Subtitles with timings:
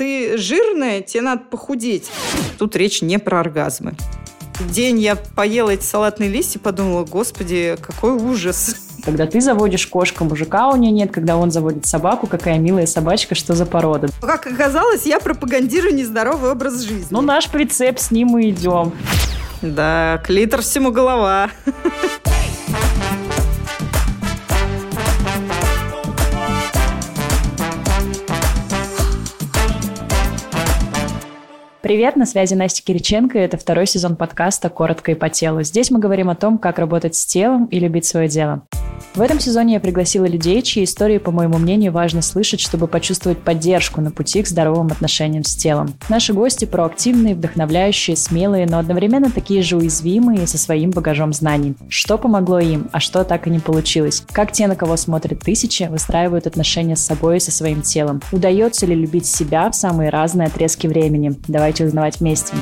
[0.00, 2.10] ты жирная, тебе надо похудеть.
[2.58, 3.92] Тут речь не про оргазмы.
[4.70, 8.76] День я поела эти салатные листья, подумала, господи, какой ужас.
[9.04, 13.34] Когда ты заводишь кошку, мужика у нее нет, когда он заводит собаку, какая милая собачка,
[13.34, 14.08] что за порода.
[14.22, 17.08] Как оказалось, я пропагандирую нездоровый образ жизни.
[17.10, 18.94] Ну, наш прицеп, с ним мы идем.
[19.60, 21.50] Да, клитор всему голова.
[31.90, 35.64] Привет, на связи Настя Кириченко, это второй сезон подкаста «Коротко и по телу».
[35.64, 38.62] Здесь мы говорим о том, как работать с телом и любить свое дело.
[39.14, 43.38] В этом сезоне я пригласила людей, чьи истории, по моему мнению, важно слышать, чтобы почувствовать
[43.38, 45.94] поддержку на пути к здоровым отношениям с телом.
[46.08, 51.74] Наши гости проактивные, вдохновляющие, смелые, но одновременно такие же уязвимые со своим багажом знаний.
[51.88, 54.22] Что помогло им, а что так и не получилось?
[54.30, 58.22] Как те, на кого смотрят тысячи, выстраивают отношения с собой и со своим телом?
[58.30, 61.34] Удается ли любить себя в самые разные отрезки времени?
[61.48, 62.54] Давайте узнавать вместе.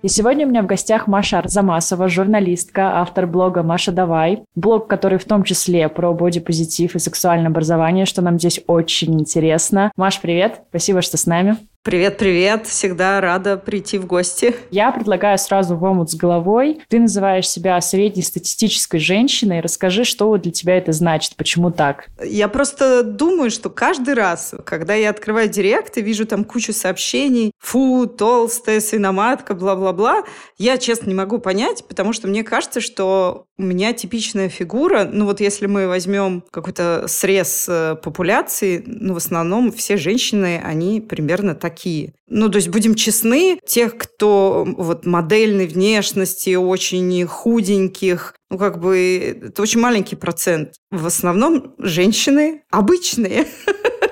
[0.00, 4.44] И сегодня у меня в гостях Маша Арзамасова, журналистка, автор блога «Маша, давай».
[4.54, 9.90] Блог, который в том числе про бодипозитив и сексуальное образование, что нам здесь очень интересно.
[9.96, 10.62] Маш, привет!
[10.68, 11.56] Спасибо, что с нами.
[11.84, 14.54] Привет-привет, всегда рада прийти в гости.
[14.70, 16.80] Я предлагаю сразу в омут с головой.
[16.88, 19.60] Ты называешь себя среднестатистической женщиной.
[19.60, 22.08] Расскажи, что для тебя это значит, почему так?
[22.22, 27.52] Я просто думаю, что каждый раз, когда я открываю директ и вижу там кучу сообщений,
[27.58, 30.24] фу, толстая, свиноматка, бла-бла-бла,
[30.58, 35.24] я честно не могу понять, потому что мне кажется, что у меня типичная фигура, ну
[35.24, 41.56] вот если мы возьмем какой-то срез э, популяции, ну в основном все женщины, они примерно
[41.68, 42.14] такие.
[42.28, 49.38] Ну, то есть, будем честны, тех, кто вот модельной внешности, очень худеньких, ну, как бы,
[49.42, 50.74] это очень маленький процент.
[50.90, 53.46] В основном женщины обычные.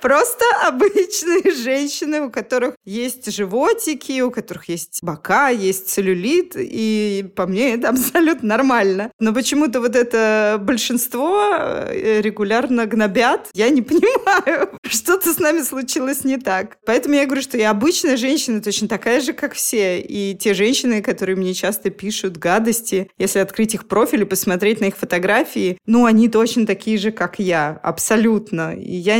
[0.00, 7.46] Просто обычные женщины, у которых есть животики, у которых есть бока, есть целлюлит, и по
[7.46, 9.10] мне это абсолютно нормально.
[9.18, 11.50] Но почему-то вот это большинство
[11.88, 13.48] э, регулярно гнобят.
[13.54, 16.76] Я не понимаю, что-то с нами случилось не так.
[16.84, 20.00] Поэтому я говорю, что я обычная женщина, точно такая же, как все.
[20.00, 24.86] И те женщины, которые мне часто пишут гадости, если открыть их профиль и посмотреть на
[24.86, 27.80] их фотографии, ну, они точно такие же, как я.
[27.82, 28.74] Абсолютно.
[28.74, 29.16] И я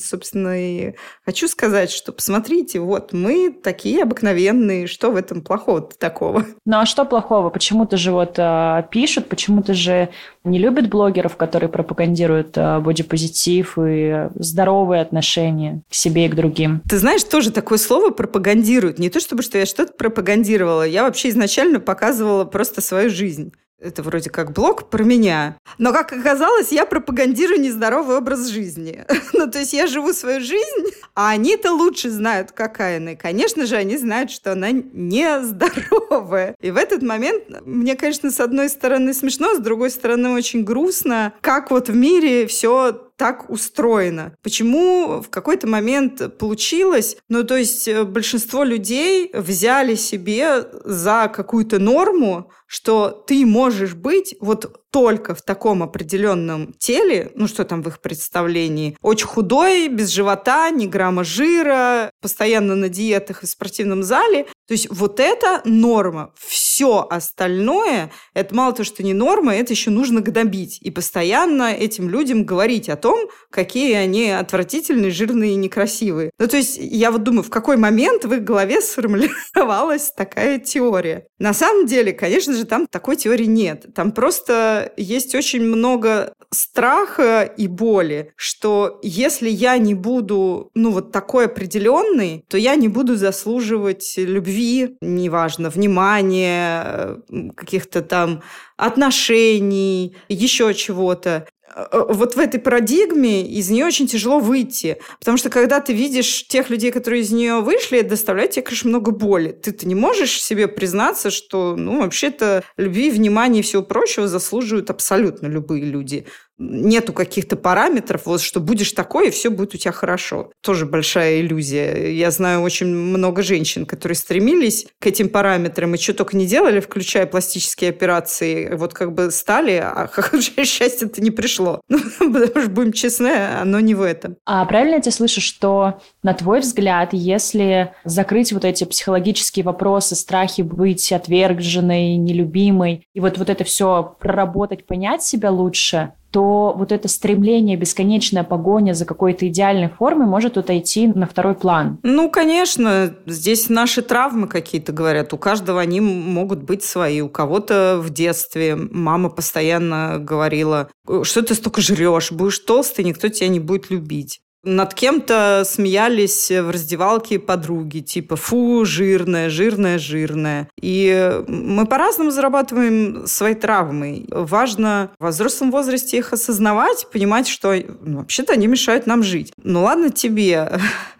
[0.00, 0.94] собственно, и
[1.24, 6.44] хочу сказать, что посмотрите, вот мы такие обыкновенные, что в этом плохого такого?
[6.64, 7.48] Ну а что плохого?
[7.48, 10.10] Почему-то же вот э, пишут, почему-то же
[10.44, 16.82] не любят блогеров, которые пропагандируют э, бодипозитив и здоровые отношения к себе и к другим.
[16.88, 18.98] Ты знаешь, тоже такое слово пропагандируют.
[18.98, 23.52] Не то чтобы что я что-то пропагандировала, я вообще изначально показывала просто свою жизнь.
[23.80, 25.56] Это вроде как блог про меня.
[25.78, 29.04] Но, как оказалось, я пропагандирую нездоровый образ жизни.
[29.32, 33.12] ну, то есть я живу свою жизнь, а они-то лучше знают, какая она.
[33.12, 36.56] И, конечно же, они знают, что она нездоровая.
[36.60, 41.32] И в этот момент мне, конечно, с одной стороны смешно, с другой стороны очень грустно,
[41.40, 44.32] как вот в мире все так устроено.
[44.42, 51.80] Почему в какой-то момент получилось, ну, то есть э, большинство людей взяли себе за какую-то
[51.80, 57.88] норму, что ты можешь быть вот только в таком определенном теле, ну что там в
[57.88, 64.02] их представлении, очень худой, без живота, ни грамма жира, постоянно на диетах и в спортивном
[64.02, 64.46] зале.
[64.66, 66.32] То есть вот это норма.
[66.36, 70.78] Все остальное, это мало то, что не норма, это еще нужно гнобить.
[70.82, 76.30] И постоянно этим людям говорить о том, какие они отвратительные, жирные и некрасивые.
[76.38, 81.26] Ну то есть я вот думаю, в какой момент в их голове сформировалась такая теория.
[81.38, 83.86] На самом деле, конечно же, там такой теории нет.
[83.94, 91.12] Там просто есть очень много страха и боли, что если я не буду, ну, вот
[91.12, 97.16] такой определенный, то я не буду заслуживать любви, неважно, внимания,
[97.56, 98.42] каких-то там
[98.76, 101.46] отношений, еще чего-то.
[101.78, 104.98] Э, вот в этой парадигме из нее очень тяжело выйти.
[105.18, 108.88] Потому что когда ты видишь тех людей, которые из нее вышли, это доставляет тебе, конечно,
[108.88, 109.52] много боли.
[109.52, 115.46] Ты-то не можешь себе признаться, что, ну, вообще-то любви, внимания и всего прочего заслуживают абсолютно
[115.46, 116.26] любые люди
[116.58, 120.50] нету каких-то параметров, вот что будешь такой, и все будет у тебя хорошо.
[120.60, 122.12] Тоже большая иллюзия.
[122.12, 126.80] Я знаю очень много женщин, которые стремились к этим параметрам и что только не делали,
[126.80, 130.10] включая пластические операции, вот как бы стали, а
[130.40, 131.80] счастье-то не пришло.
[132.20, 134.36] Ну, потому что, будем честны, оно не в этом.
[134.44, 140.14] А правильно я тебя слышу, что, на твой взгляд, если закрыть вот эти психологические вопросы,
[140.14, 146.92] страхи быть отверженной, нелюбимой, и вот, вот это все проработать, понять себя лучше, то вот
[146.92, 151.98] это стремление, бесконечная погоня за какой-то идеальной формой может отойти на второй план.
[152.02, 155.32] Ну, конечно, здесь наши травмы какие-то говорят.
[155.32, 157.20] У каждого они могут быть свои.
[157.20, 160.88] У кого-то в детстве мама постоянно говорила,
[161.22, 164.40] что ты столько жрешь, будешь толстый, никто тебя не будет любить.
[164.64, 170.68] Над кем-то смеялись в раздевалке подруги, типа «фу, жирная, жирная, жирная».
[170.80, 174.26] И мы по-разному зарабатываем свои травмы.
[174.30, 179.52] Важно в взрослом возрасте их осознавать, понимать, что ну, вообще-то они мешают нам жить.
[179.62, 180.72] Ну ладно тебе,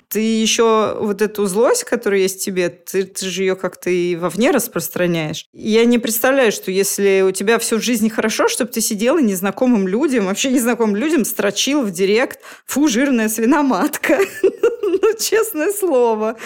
[0.08, 4.16] ты еще вот эту злость, которая есть в тебе, ты, ты же ее как-то и
[4.16, 5.46] вовне распространяешь.
[5.52, 9.86] Я не представляю, что если у тебя всю жизнь хорошо, чтобы ты сидел и незнакомым
[9.86, 14.18] людям, вообще незнакомым людям строчил в директ «фу, жирная свиноматка».
[15.00, 16.36] Ну, честное слово.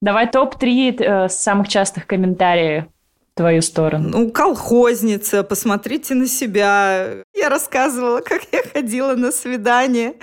[0.00, 2.84] Давай топ-3 э, самых частых комментариев
[3.34, 4.08] твою сторону?
[4.10, 7.24] Ну, колхозница, посмотрите на себя.
[7.34, 10.14] Я рассказывала, как я ходила на свидание.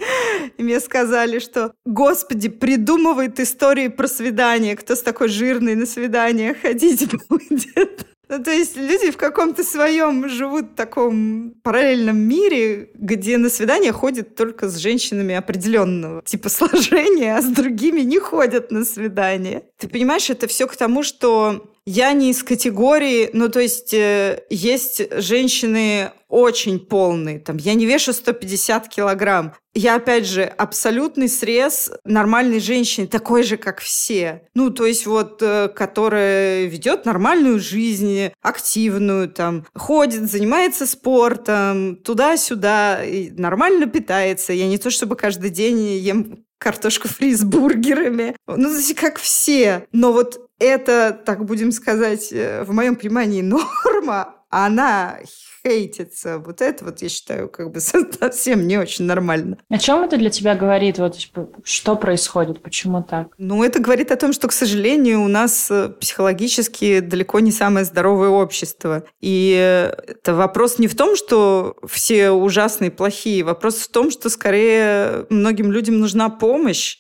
[0.58, 4.76] И мне сказали, что, господи, придумывает истории про свидание.
[4.76, 8.08] Кто с такой жирной на свидание ходить будет?
[8.30, 13.92] Ну, то есть люди в каком-то своем живут в таком параллельном мире, где на свидание
[13.92, 19.64] ходят только с женщинами определенного типа сложения, а с другими не ходят на свидание.
[19.80, 24.44] Ты понимаешь, это все к тому, что я не из категории, ну, то есть э,
[24.52, 29.56] есть женщины очень полные, там, я не вешу 150 килограмм.
[29.74, 34.44] Я, опять же, абсолютный срез нормальной женщины, такой же, как все.
[34.54, 43.00] Ну, то есть вот, э, которая ведет нормальную жизнь, активную, там, ходит, занимается спортом, туда-сюда,
[43.32, 44.54] нормально питается.
[44.54, 48.36] Я не то чтобы каждый день ем картошку фри с бургерами.
[48.46, 49.88] Ну, как все.
[49.92, 55.20] Но вот это, так будем сказать, э, в моем понимании норма, она
[55.64, 56.40] хейтится.
[56.40, 59.58] Вот это вот, я считаю, как бы совсем не очень нормально.
[59.70, 60.98] О чем это для тебя говорит?
[60.98, 61.18] Вот
[61.64, 62.62] что происходит?
[62.62, 63.28] Почему так?
[63.38, 67.86] Ну, это говорит о том, что, к сожалению, у нас э, психологически далеко не самое
[67.86, 69.04] здоровое общество.
[69.22, 73.44] И э, это вопрос не в том, что все ужасные, плохие.
[73.44, 76.98] Вопрос в том, что скорее многим людям нужна помощь,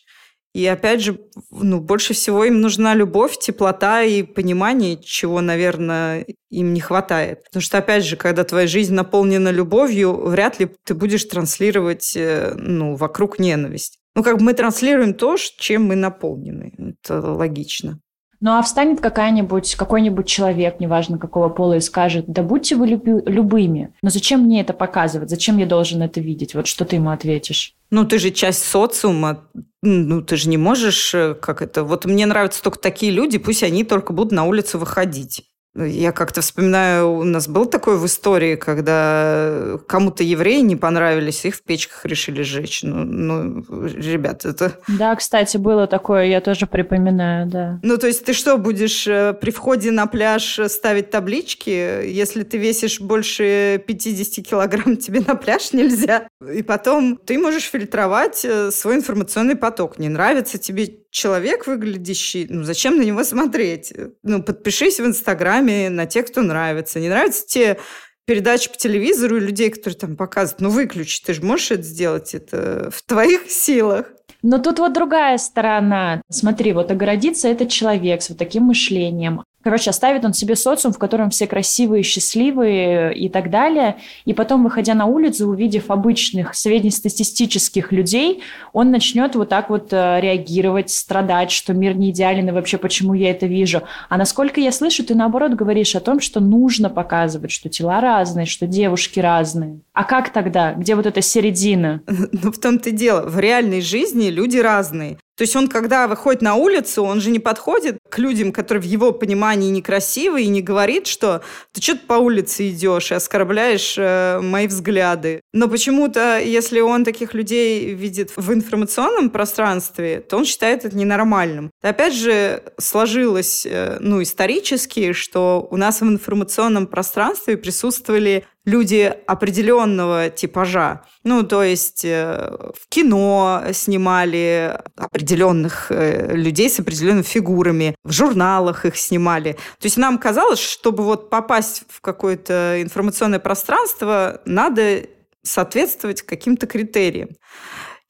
[0.59, 1.17] и опять же,
[1.51, 7.45] ну, больше всего им нужна любовь, теплота и понимание, чего, наверное, им не хватает.
[7.45, 12.55] Потому что, опять же, когда твоя жизнь наполнена любовью, вряд ли ты будешь транслировать э,
[12.57, 13.99] ну, вокруг ненависть.
[14.15, 16.73] Ну, как бы мы транслируем то, чем мы наполнены.
[16.77, 17.99] Это логично.
[18.41, 23.21] Ну а встанет какая-нибудь, какой-нибудь человек, неважно какого пола, и скажет, да будьте вы люби-
[23.25, 23.93] любыми.
[24.01, 25.29] Но зачем мне это показывать?
[25.29, 26.55] Зачем я должен это видеть?
[26.55, 27.73] Вот что ты ему ответишь?
[27.91, 29.45] Ну, ты же часть социума,
[29.81, 31.83] ну, ты же не можешь, э, как это...
[31.83, 35.45] Вот мне нравятся только такие люди, пусть они только будут на улицу выходить.
[35.75, 41.55] Я как-то вспоминаю, у нас был такой в истории, когда кому-то евреи не понравились, их
[41.55, 42.81] в печках решили сжечь.
[42.81, 44.73] Ну, ну ребят, это...
[44.87, 47.79] Да, кстати, было такое, я тоже припоминаю, да.
[47.83, 51.69] Ну, то есть ты что, будешь э, при входе на пляж ставить таблички?
[51.69, 56.27] Если ты весишь больше 50 килограмм, тебе на пляж нельзя.
[56.51, 59.99] И потом ты можешь фильтровать э, свой информационный поток.
[59.99, 63.93] Не нравится тебе человек выглядящий, ну зачем на него смотреть?
[64.23, 66.99] Ну, подпишись в Инстаграме на тех, кто нравится.
[66.99, 67.77] Не нравятся те
[68.25, 72.35] передачи по телевизору и людей, которые там показывают, ну выключи, ты же можешь это сделать,
[72.35, 74.05] это в твоих силах.
[74.43, 76.21] Но тут вот другая сторона.
[76.29, 80.97] Смотри, вот огородиться этот человек с вот таким мышлением, Короче, оставит он себе социум, в
[80.97, 83.97] котором все красивые, счастливые и так далее.
[84.25, 88.41] И потом, выходя на улицу, увидев обычных среднестатистических людей,
[88.73, 93.13] он начнет вот так вот э, реагировать, страдать, что мир не идеален и вообще почему
[93.13, 93.83] я это вижу.
[94.09, 98.47] А насколько я слышу, ты наоборот говоришь о том, что нужно показывать, что тела разные,
[98.47, 99.81] что девушки разные.
[99.93, 100.73] А как тогда?
[100.73, 102.01] Где вот эта середина?
[102.41, 103.27] Ну, в том-то и дело.
[103.27, 105.19] В реальной жизни люди разные.
[105.39, 108.85] То есть он, когда выходит на улицу, он же не подходит к людям, которые в
[108.85, 111.41] его понимании некрасивые, и не говорит, что
[111.73, 115.41] ты что-то по улице идешь и оскорбляешь э, мои взгляды.
[115.53, 121.71] Но почему-то, если он таких людей видит в информационном пространстве, то он считает это ненормальным.
[121.81, 130.29] Опять же, сложилось, э, ну, исторически, что у нас в информационном пространстве присутствовали люди определенного
[130.29, 131.01] типажа.
[131.23, 138.85] Ну, то есть э, в кино снимали определенных э, людей с определенными фигурами, в журналах
[138.85, 139.53] их снимали.
[139.53, 145.05] То есть нам казалось, чтобы вот попасть в какое-то информационное пространство, надо
[145.43, 147.29] соответствовать каким-то критериям.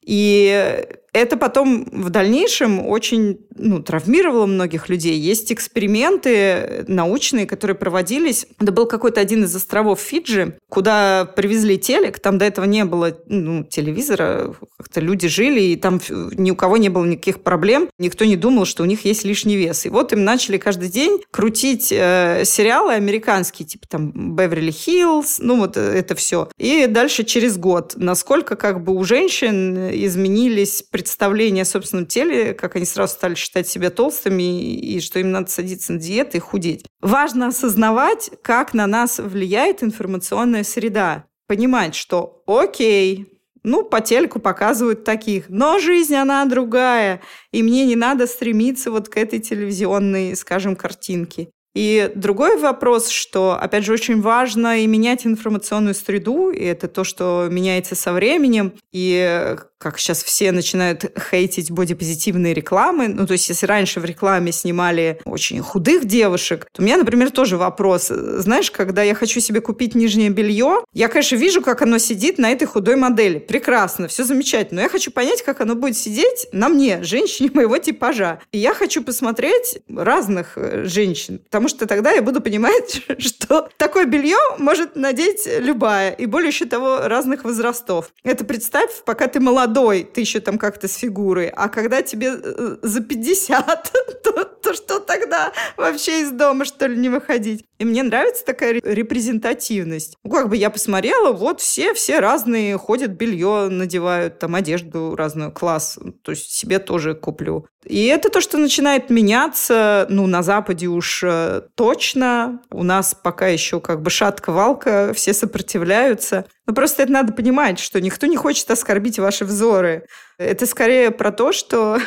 [0.02, 5.18] И это потом в дальнейшем очень ну, травмировало многих людей.
[5.18, 8.46] Есть эксперименты научные, которые проводились.
[8.60, 12.18] Это был какой-то один из островов Фиджи, куда привезли телек.
[12.20, 14.54] Там до этого не было ну, телевизора.
[14.76, 17.88] Как-то люди жили, и там ни у кого не было никаких проблем.
[17.98, 19.86] Никто не думал, что у них есть лишний вес.
[19.86, 25.58] И вот им начали каждый день крутить э, сериалы американские, типа там «Беверли Хиллз», ну
[25.58, 26.48] вот э, это все.
[26.58, 32.76] И дальше через год, насколько как бы у женщин изменились представления о собственном теле, как
[32.76, 36.84] они сразу стали считать себя толстыми и что им надо садиться на диеты и худеть.
[37.00, 41.24] Важно осознавать, как на нас влияет информационная среда.
[41.46, 45.48] Понимать, что окей, ну, по телеку показывают таких.
[45.48, 47.22] Но жизнь, она другая.
[47.50, 51.48] И мне не надо стремиться вот к этой телевизионной, скажем, картинке.
[51.74, 57.04] И другой вопрос, что, опять же, очень важно и менять информационную среду, и это то,
[57.04, 63.08] что меняется со временем, и как сейчас все начинают хейтить бодипозитивные рекламы.
[63.08, 67.30] Ну, то есть, если раньше в рекламе снимали очень худых девушек, то у меня, например,
[67.30, 68.08] тоже вопрос.
[68.08, 72.52] Знаешь, когда я хочу себе купить нижнее белье, я, конечно, вижу, как оно сидит на
[72.52, 73.38] этой худой модели.
[73.38, 74.80] Прекрасно, все замечательно.
[74.80, 78.40] Но я хочу понять, как оно будет сидеть на мне, женщине моего типажа.
[78.52, 84.04] И я хочу посмотреть разных э, женщин, потому что тогда я буду понимать, что такое
[84.04, 88.12] белье может надеть любая, и более еще того, разных возрастов.
[88.24, 92.32] Это представь, пока ты молодой молодой, ты еще там как-то с фигурой, а когда тебе
[92.42, 97.64] э, за 50, то, то что тогда вообще из дома, что ли, не выходить?
[97.78, 100.16] И мне нравится такая репрезентативность.
[100.24, 105.52] Ну, как бы я посмотрела, вот все, все разные ходят, белье надевают, там одежду разную,
[105.52, 105.98] класс.
[106.22, 107.66] То есть себе тоже куплю.
[107.86, 112.60] И это то, что начинает меняться, ну, на Западе уж э, точно.
[112.70, 116.44] У нас пока еще как бы шатка-валка, все сопротивляются.
[116.66, 120.06] Но просто это надо понимать, что никто не хочет оскорбить ваши взоры.
[120.38, 121.98] Это скорее про то, что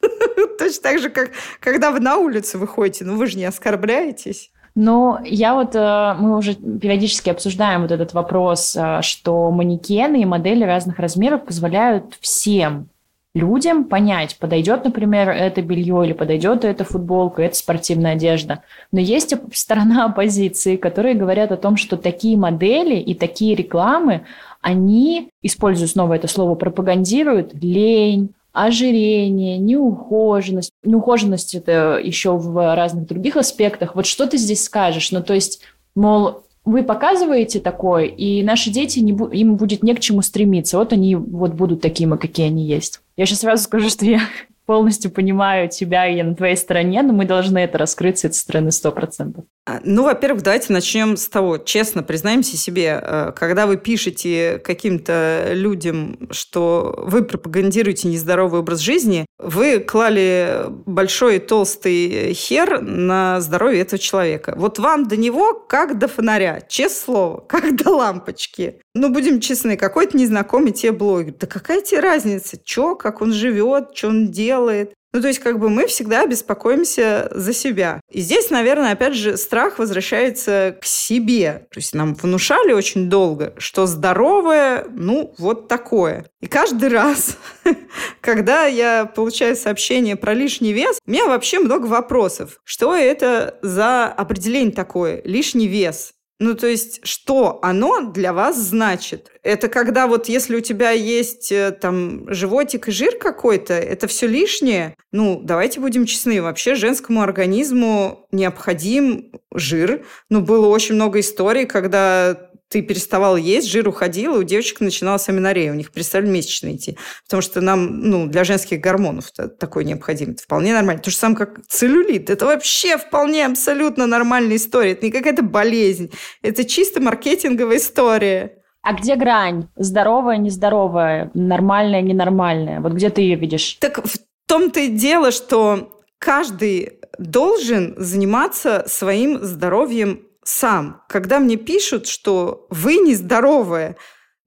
[0.58, 4.50] точно так же, как когда вы на улицу выходите, ну вы же не оскорбляетесь.
[4.74, 10.24] Ну, я вот, э, мы уже периодически обсуждаем вот этот вопрос, э, что манекены и
[10.24, 12.88] модели разных размеров позволяют всем
[13.34, 18.62] людям понять, подойдет, например, это белье или подойдет эта футболка, это спортивная одежда.
[18.92, 24.22] Но есть сторона оппозиции, которые говорят о том, что такие модели и такие рекламы,
[24.60, 30.72] они, используя снова это слово, пропагандируют лень, ожирение, неухоженность.
[30.82, 33.94] Неухоженность это еще в разных других аспектах.
[33.94, 35.12] Вот что ты здесь скажешь?
[35.12, 35.62] Ну, то есть,
[35.94, 40.76] мол, вы показываете такое, и наши дети, не, им будет не к чему стремиться.
[40.76, 43.00] Вот они вот будут такими, какие они есть.
[43.16, 44.20] Я сейчас сразу скажу, что я
[44.66, 48.34] полностью понимаю тебя, и я на твоей стороне, но мы должны это раскрыть с этой
[48.34, 49.44] стороны сто процентов.
[49.57, 55.50] А, ну, во-первых, давайте начнем с того, честно признаемся себе, э, когда вы пишете каким-то
[55.52, 63.98] людям, что вы пропагандируете нездоровый образ жизни, вы клали большой толстый хер на здоровье этого
[63.98, 64.54] человека.
[64.56, 68.80] Вот вам до него как до фонаря, честное слово, как до лампочки.
[68.94, 71.34] Ну, будем честны, какой-то незнакомый тебе блогер.
[71.38, 74.92] Да какая тебе разница, что, как он живет, что он делает.
[75.12, 78.00] Ну, то есть, как бы мы всегда беспокоимся за себя.
[78.10, 81.66] И здесь, наверное, опять же, страх возвращается к себе.
[81.70, 86.26] То есть нам внушали очень долго, что здоровое, ну, вот такое.
[86.40, 87.38] И каждый раз,
[88.20, 92.60] когда я получаю сообщение про лишний вес, у меня вообще много вопросов.
[92.64, 95.22] Что это за определение такое?
[95.24, 96.12] Лишний вес.
[96.40, 99.32] Ну, то есть, что оно для вас значит?
[99.42, 104.28] Это когда вот если у тебя есть э, там животик и жир какой-то, это все
[104.28, 104.94] лишнее?
[105.10, 110.06] Ну, давайте будем честны, вообще женскому организму необходим жир.
[110.30, 115.28] Ну, было очень много историй, когда ты переставал есть, жир уходил, и у девочек начиналась
[115.28, 116.98] аминорея, у них перестали месячные идти.
[117.24, 120.32] Потому что нам, ну, для женских гормонов такое необходимо.
[120.32, 121.02] Это вполне нормально.
[121.02, 122.30] То же самое, как целлюлит.
[122.30, 124.92] Это вообще вполне абсолютно нормальная история.
[124.92, 126.12] Это не какая-то болезнь.
[126.42, 128.54] Это чисто маркетинговая история.
[128.82, 129.68] А где грань?
[129.76, 132.80] Здоровая, нездоровая, нормальная, ненормальная?
[132.80, 133.76] Вот где ты ее видишь?
[133.80, 141.02] Так в том-то и дело, что каждый должен заниматься своим здоровьем сам.
[141.08, 143.96] Когда мне пишут, что вы нездоровая,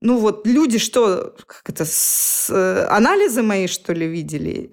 [0.00, 4.70] ну вот люди что, как это, с, э, анализы мои, что ли, видели?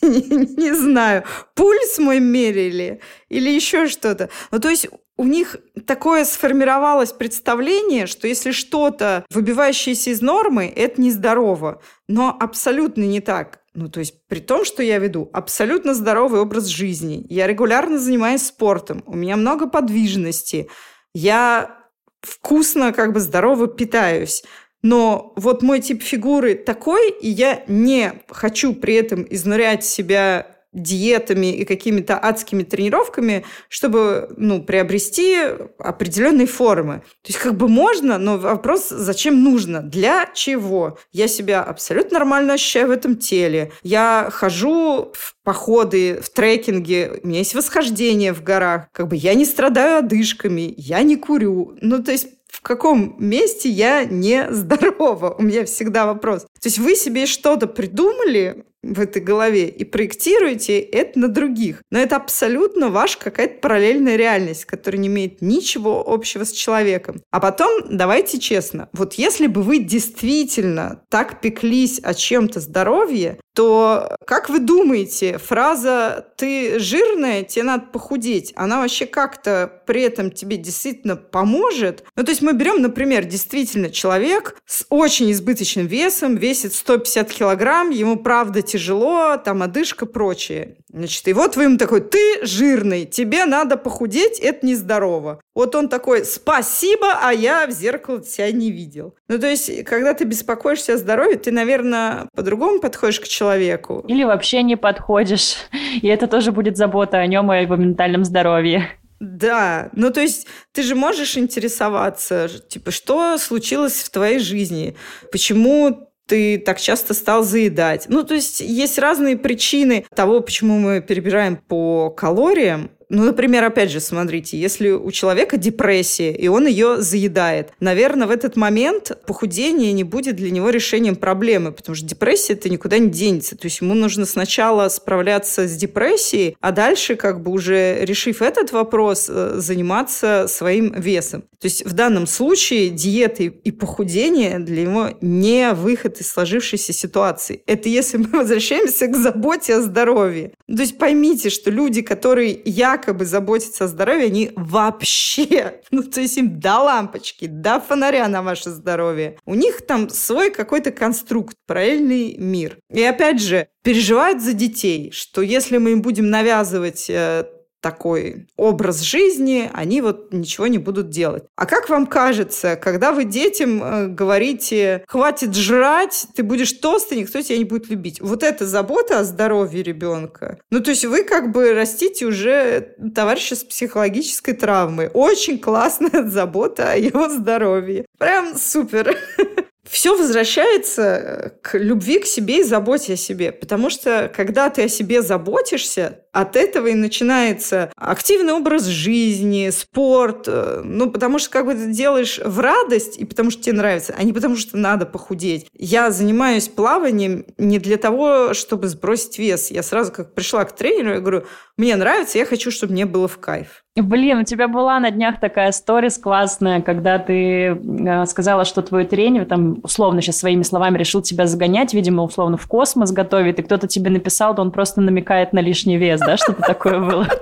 [0.02, 1.24] Не знаю,
[1.54, 4.30] пульс мой мерили или еще что-то.
[4.52, 4.86] Ну, то есть
[5.16, 11.82] у них такое сформировалось представление, что если что-то, выбивающееся из нормы, это нездорово.
[12.06, 13.62] Но абсолютно не так.
[13.76, 18.46] Ну, то есть при том, что я веду абсолютно здоровый образ жизни, я регулярно занимаюсь
[18.46, 20.70] спортом, у меня много подвижности,
[21.12, 21.76] я
[22.22, 24.42] вкусно, как бы здорово питаюсь.
[24.82, 31.52] но вот мой тип фигуры такой, и я не хочу при этом изнурять себя диетами
[31.52, 35.38] и какими-то адскими тренировками, чтобы ну, приобрести
[35.78, 37.02] определенные формы.
[37.22, 39.80] То есть как бы можно, но вопрос, зачем нужно?
[39.80, 40.98] Для чего?
[41.12, 43.72] Я себя абсолютно нормально ощущаю в этом теле.
[43.82, 48.88] Я хожу в походы, в трекинге, у меня есть восхождение в горах.
[48.92, 51.76] Как бы я не страдаю одышками, я не курю.
[51.80, 55.34] Ну, то есть в каком месте я не здорова?
[55.38, 56.42] У меня всегда вопрос.
[56.42, 61.82] То есть вы себе что-то придумали, в этой голове и проектируете это на других.
[61.90, 67.22] Но это абсолютно ваша какая-то параллельная реальность, которая не имеет ничего общего с человеком.
[67.30, 74.16] А потом, давайте честно, вот если бы вы действительно так пеклись о чем-то здоровье, то
[74.26, 80.56] как вы думаете, фраза «ты жирная, тебе надо похудеть», она вообще как-то при этом тебе
[80.56, 82.04] действительно поможет?
[82.16, 87.90] Ну, то есть мы берем, например, действительно человек с очень избыточным весом, весит 150 килограмм,
[87.90, 90.76] ему правда тяжело, там одышка, прочее.
[90.92, 95.40] Значит, и вот вы ему такой, ты жирный, тебе надо похудеть, это нездорово.
[95.54, 99.14] Вот он такой, спасибо, а я в зеркало себя не видел.
[99.28, 104.04] Ну, то есть, когда ты беспокоишься о здоровье, ты, наверное, по-другому подходишь к человеку.
[104.08, 105.56] Или вообще не подходишь.
[106.02, 108.90] И это тоже будет забота о нем и его ментальном здоровье.
[109.18, 114.94] Да, ну то есть ты же можешь интересоваться, типа, что случилось в твоей жизни,
[115.32, 118.06] почему ты так часто стал заедать.
[118.08, 122.90] Ну, то есть есть разные причины того, почему мы перебираем по калориям.
[123.08, 128.30] Ну, например, опять же, смотрите, если у человека депрессия, и он ее заедает, наверное, в
[128.30, 133.08] этот момент похудение не будет для него решением проблемы, потому что депрессия это никуда не
[133.08, 133.56] денется.
[133.56, 138.72] То есть ему нужно сначала справляться с депрессией, а дальше, как бы уже решив этот
[138.72, 141.44] вопрос, э, заниматься своим весом.
[141.60, 147.62] То есть в данном случае диета и похудение для него не выход из сложившейся ситуации.
[147.66, 150.52] Это если мы возвращаемся к заботе о здоровье.
[150.66, 156.20] То есть поймите, что люди, которые я якобы заботятся о здоровье, они вообще, ну, то
[156.20, 159.38] есть им до лампочки, до фонаря на ваше здоровье.
[159.44, 162.78] У них там свой какой-то конструкт, параллельный мир.
[162.90, 167.44] И опять же, переживают за детей, что если мы им будем навязывать э,
[167.86, 171.44] такой образ жизни, они вот ничего не будут делать.
[171.54, 177.40] А как вам кажется, когда вы детям э, говорите, хватит жрать, ты будешь толстый, никто
[177.40, 178.20] тебя не будет любить.
[178.20, 180.58] Вот это забота о здоровье ребенка.
[180.68, 185.08] Ну, то есть вы как бы растите уже товарища с психологической травмой.
[185.14, 188.04] Очень классная забота о его здоровье.
[188.18, 189.16] Прям супер.
[189.88, 193.52] все возвращается э, к любви к себе и заботе о себе.
[193.52, 200.44] Потому что, когда ты о себе заботишься, от этого и начинается активный образ жизни, спорт.
[200.46, 204.14] Э, ну, потому что как бы ты делаешь в радость и потому что тебе нравится,
[204.16, 205.66] а не потому что надо похудеть.
[205.72, 209.70] Я занимаюсь плаванием не для того, чтобы сбросить вес.
[209.70, 211.46] Я сразу как пришла к тренеру, я говорю,
[211.78, 213.85] мне нравится, я хочу, чтобы мне было в кайф.
[213.96, 219.06] Блин, у тебя была на днях такая сторис классная, когда ты э, сказала, что твой
[219.06, 223.62] тренер, там, условно, сейчас своими словами решил тебя загонять, видимо, условно, в космос готовит, и
[223.62, 227.26] кто-то тебе написал, то он просто намекает на лишний вес, да, что-то такое было?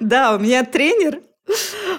[0.00, 1.20] Да, у меня тренер,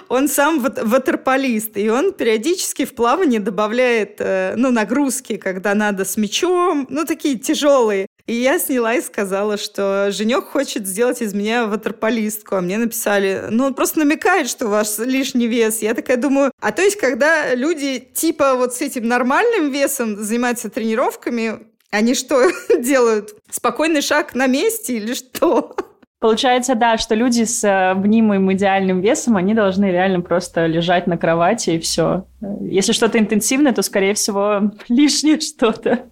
[0.08, 6.16] он сам ватерполист, и он периодически в плавании добавляет э, ну, нагрузки, когда надо с
[6.16, 8.06] мячом, ну, такие тяжелые.
[8.26, 12.56] И я сняла и сказала, что Женек хочет сделать из меня ватерполистку.
[12.56, 15.82] А мне написали, ну, он просто намекает, что у вас лишний вес.
[15.82, 20.70] Я такая думаю, а то есть, когда люди типа вот с этим нормальным весом занимаются
[20.70, 23.34] тренировками, они что делают?
[23.50, 25.76] Спокойный шаг на месте или что?
[26.22, 31.18] Получается, да, что люди с э, мнимым идеальным весом, они должны реально просто лежать на
[31.18, 32.26] кровати и все.
[32.60, 36.04] Если что-то интенсивное, то, скорее всего, лишнее что-то.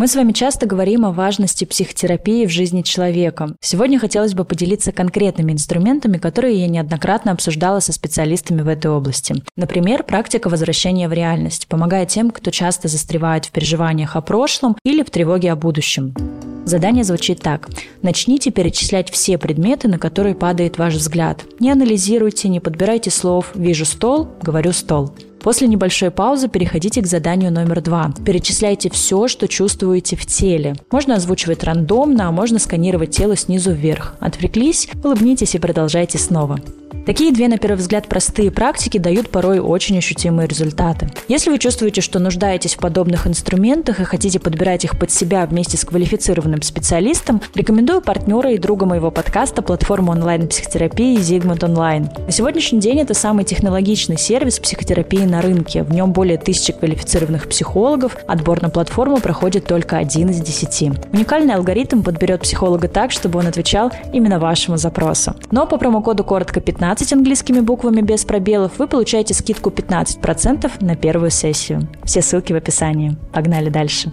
[0.00, 3.54] Мы с вами часто говорим о важности психотерапии в жизни человека.
[3.60, 9.34] Сегодня хотелось бы поделиться конкретными инструментами, которые я неоднократно обсуждала со специалистами в этой области.
[9.56, 15.02] Например, практика возвращения в реальность помогает тем, кто часто застревает в переживаниях о прошлом или
[15.02, 16.14] в тревоге о будущем.
[16.64, 17.68] Задание звучит так.
[18.00, 21.44] Начните перечислять все предметы, на которые падает ваш взгляд.
[21.58, 25.12] Не анализируйте, не подбирайте слов «вижу стол», «говорю стол».
[25.42, 28.12] После небольшой паузы переходите к заданию номер два.
[28.24, 30.76] Перечисляйте все, что чувствуете в теле.
[30.90, 34.16] Можно озвучивать рандомно, а можно сканировать тело снизу вверх.
[34.20, 36.58] Отвлеклись, улыбнитесь и продолжайте снова.
[37.06, 41.10] Такие две, на первый взгляд, простые практики дают порой очень ощутимые результаты.
[41.28, 45.78] Если вы чувствуете, что нуждаетесь в подобных инструментах и хотите подбирать их под себя вместе
[45.78, 52.26] с квалифицированным специалистом, рекомендую партнера и друга моего подкаста платформу онлайн-психотерапии Zigmund Online.
[52.26, 55.82] На сегодняшний день это самый технологичный сервис психотерапии на рынке.
[55.82, 58.18] В нем более тысячи квалифицированных психологов.
[58.28, 60.92] Отбор на платформу проходит только один из десяти.
[61.12, 65.34] Уникальный алгоритм подберет психолога так, чтобы он отвечал именно вашему запросу.
[65.50, 70.96] Но по промокоду коротко 15 15 английскими буквами без пробелов, вы получаете скидку 15% на
[70.96, 71.82] первую сессию.
[72.02, 73.16] Все ссылки в описании.
[73.32, 74.10] Погнали дальше.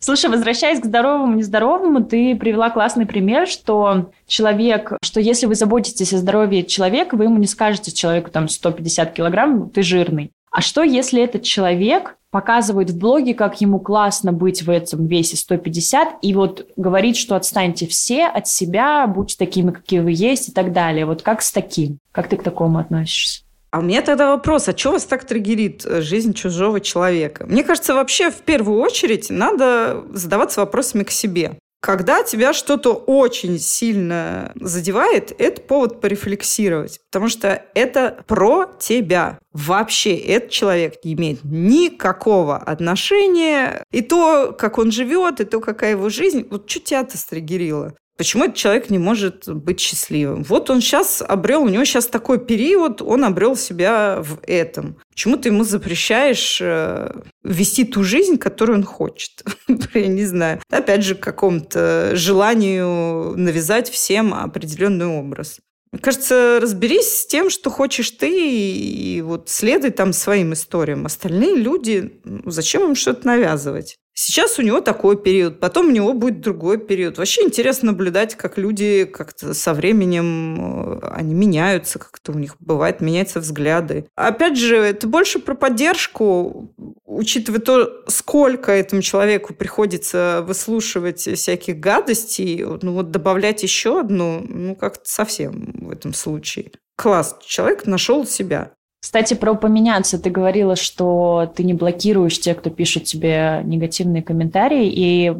[0.00, 6.14] Слушай, возвращаясь к здоровому, нездоровому, ты привела классный пример, что человек, что если вы заботитесь
[6.14, 10.32] о здоровье человека, вы ему не скажете человеку там 150 килограмм, ты жирный.
[10.58, 15.36] А что, если этот человек показывает в блоге, как ему классно быть в этом весе
[15.36, 20.52] 150, и вот говорит, что отстаньте все от себя, будьте такими, какие вы есть и
[20.52, 21.06] так далее.
[21.06, 22.00] Вот как с таким?
[22.10, 23.44] Как ты к такому относишься?
[23.70, 27.46] А у меня тогда вопрос, а что вас так триггерит э, жизнь чужого человека?
[27.46, 31.52] Мне кажется, вообще в первую очередь надо задаваться вопросами к себе.
[31.80, 39.38] Когда тебя что-то очень сильно задевает, это повод порефлексировать, потому что это про тебя.
[39.52, 43.84] Вообще этот человек не имеет никакого отношения.
[43.92, 47.94] И то, как он живет, и то, какая его жизнь, вот что тебя-то стригерило?
[48.18, 50.42] Почему этот человек не может быть счастливым?
[50.42, 54.96] Вот он сейчас обрел, у него сейчас такой период, он обрел себя в этом.
[55.08, 57.12] Почему ты ему запрещаешь э,
[57.44, 59.44] вести ту жизнь, которую он хочет?
[59.94, 60.60] Я не знаю.
[60.68, 65.60] Опять же, какому-то желанию навязать всем определенный образ.
[65.92, 71.06] Мне кажется, разберись с тем, что хочешь ты, и вот следуй там своим историям.
[71.06, 73.96] Остальные люди, зачем им что-то навязывать?
[74.20, 77.18] Сейчас у него такой период, потом у него будет другой период.
[77.18, 83.00] Вообще интересно наблюдать, как люди как-то со временем э, они меняются, как-то у них бывает
[83.00, 84.08] меняются взгляды.
[84.16, 92.64] Опять же, это больше про поддержку, учитывая то, сколько этому человеку приходится выслушивать всяких гадостей,
[92.82, 96.72] ну вот добавлять еще одну, ну как-то совсем в этом случае.
[96.96, 98.72] Класс, человек нашел себя.
[99.00, 100.18] Кстати, про поменяться.
[100.18, 105.32] Ты говорила, что ты не блокируешь тех, кто пишет тебе негативные комментарии, и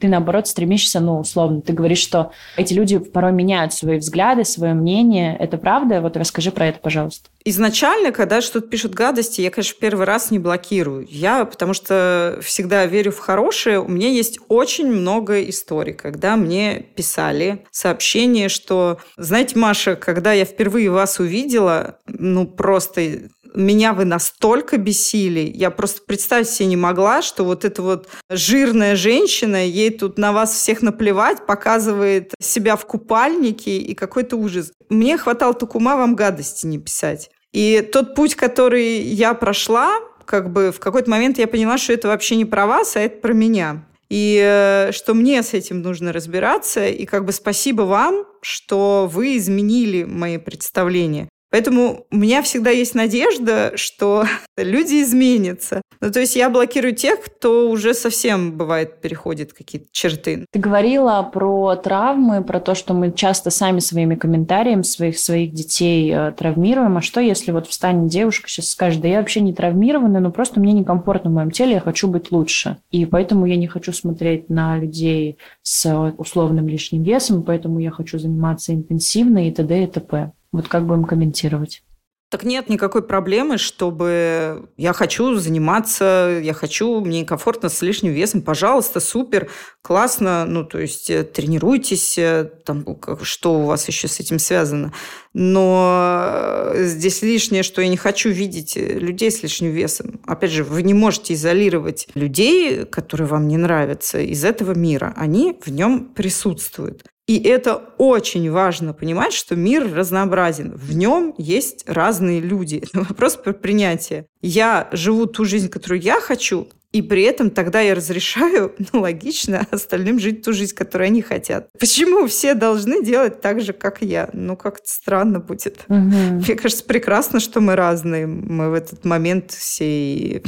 [0.00, 4.74] ты, наоборот, стремишься, ну, условно, ты говоришь, что эти люди порой меняют свои взгляды, свое
[4.74, 5.36] мнение.
[5.38, 6.00] Это правда?
[6.00, 7.28] Вот расскажи про это, пожалуйста.
[7.44, 11.06] Изначально, когда что-то пишут гадости, я, конечно, первый раз не блокирую.
[11.08, 13.80] Я, потому что всегда верю в хорошее.
[13.80, 20.44] У меня есть очень много историй, когда мне писали сообщения, что, знаете, Маша, когда я
[20.44, 26.76] впервые вас увидела, ну, просто просто меня вы настолько бесили, я просто представить себе не
[26.76, 32.76] могла, что вот эта вот жирная женщина, ей тут на вас всех наплевать, показывает себя
[32.76, 34.72] в купальнике и какой-то ужас.
[34.90, 37.30] Мне хватало только ума вам гадости не писать.
[37.52, 42.08] И тот путь, который я прошла, как бы в какой-то момент я поняла, что это
[42.08, 43.84] вообще не про вас, а это про меня.
[44.10, 46.86] И э, что мне с этим нужно разбираться.
[46.86, 51.28] И как бы спасибо вам, что вы изменили мои представления.
[51.50, 54.24] Поэтому у меня всегда есть надежда, что
[54.56, 55.82] люди изменятся.
[56.00, 60.44] Ну, то есть я блокирую тех, кто уже совсем, бывает, переходит какие-то черты.
[60.52, 66.12] Ты говорила про травмы, про то, что мы часто сами своими комментариями своих, своих детей
[66.12, 66.96] э, травмируем.
[66.96, 70.60] А что, если вот встанет девушка сейчас скажет, да я вообще не травмированная, но просто
[70.60, 72.76] мне некомфортно в моем теле, я хочу быть лучше.
[72.90, 78.18] И поэтому я не хочу смотреть на людей с условным лишним весом, поэтому я хочу
[78.18, 79.84] заниматься интенсивно и т.д.
[79.84, 80.32] и т.п.
[80.52, 81.82] Вот как будем комментировать?
[82.30, 88.42] Так нет никакой проблемы, чтобы я хочу заниматься, я хочу, мне комфортно с лишним весом,
[88.42, 89.48] пожалуйста, супер,
[89.80, 92.84] классно, ну, то есть э, тренируйтесь, э, там,
[93.22, 94.92] что у вас еще с этим связано.
[95.32, 100.20] Но э, здесь лишнее, что я не хочу видеть людей с лишним весом.
[100.26, 105.14] Опять же, вы не можете изолировать людей, которые вам не нравятся, из этого мира.
[105.16, 107.06] Они в нем присутствуют.
[107.28, 110.74] И это очень важно понимать, что мир разнообразен.
[110.74, 112.82] В нем есть разные люди.
[112.82, 114.26] Это вопрос про принятие.
[114.40, 119.66] Я живу ту жизнь, которую я хочу, и при этом тогда я разрешаю, ну, логично,
[119.70, 121.68] остальным жить ту жизнь, которую они хотят.
[121.78, 124.30] Почему все должны делать так же, как я?
[124.32, 125.84] Ну, как-то странно будет.
[125.88, 125.96] Угу.
[125.96, 128.26] Мне кажется, прекрасно, что мы разные.
[128.26, 130.42] Мы в этот момент все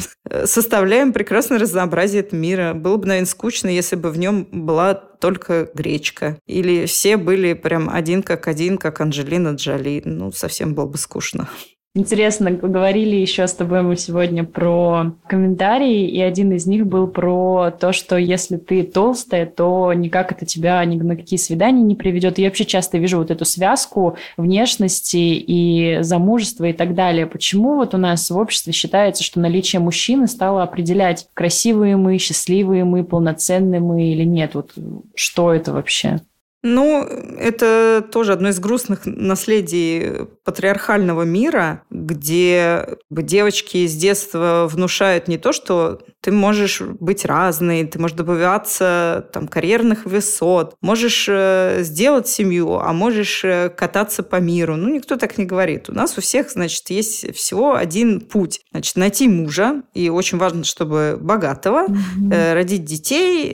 [0.45, 2.75] составляем прекрасное разнообразие этого мира.
[2.75, 6.39] Было бы, наверное, скучно, если бы в нем была только гречка.
[6.47, 10.03] Или все были прям один как один, как Анджелина Джоли.
[10.05, 11.49] Ну, совсем было бы скучно.
[11.93, 17.73] Интересно, говорили еще с тобой мы сегодня про комментарии, и один из них был про
[17.73, 22.39] то, что если ты толстая, то никак это тебя ни на какие свидания не приведет.
[22.39, 27.27] И я вообще часто вижу вот эту связку внешности и замужества и так далее.
[27.27, 32.85] Почему вот у нас в обществе считается, что наличие мужчины стало определять, красивые мы, счастливые
[32.85, 34.55] мы, полноценные мы или нет?
[34.55, 34.75] Вот
[35.17, 36.21] что это вообще?
[36.63, 45.39] Ну, это тоже одно из грустных наследий патриархального мира, где девочки с детства внушают не
[45.39, 52.29] то, что ты можешь быть разной, ты можешь добиваться там, карьерных высот, можешь э, сделать
[52.29, 54.77] семью, а можешь э, кататься по миру.
[54.77, 55.89] Ну, никто так не говорит.
[55.89, 58.61] У нас у всех, значит, есть всего один путь.
[58.71, 62.55] Значит, найти мужа, и очень важно, чтобы богатого, mm-hmm.
[62.55, 63.51] родить детей,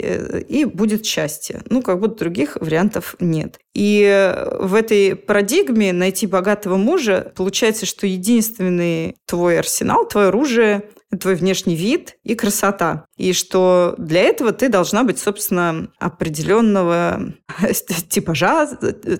[0.48, 1.62] и будет счастье.
[1.70, 3.58] Ну, как будто других вариантов вариантов нет.
[3.74, 11.36] И в этой парадигме найти богатого мужа получается, что единственный твой арсенал, твое оружие твой
[11.36, 13.06] внешний вид и красота.
[13.16, 17.32] И что для этого ты должна быть, собственно, определенного
[18.08, 18.68] типажа,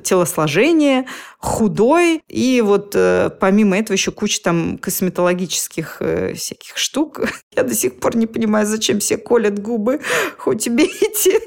[0.03, 1.07] телосложения,
[1.39, 2.23] худой.
[2.29, 7.21] И вот э, помимо этого еще куча там косметологических э, всяких штук.
[7.57, 10.01] Я до сих пор не понимаю, зачем все колят губы,
[10.39, 11.41] хоть убейте.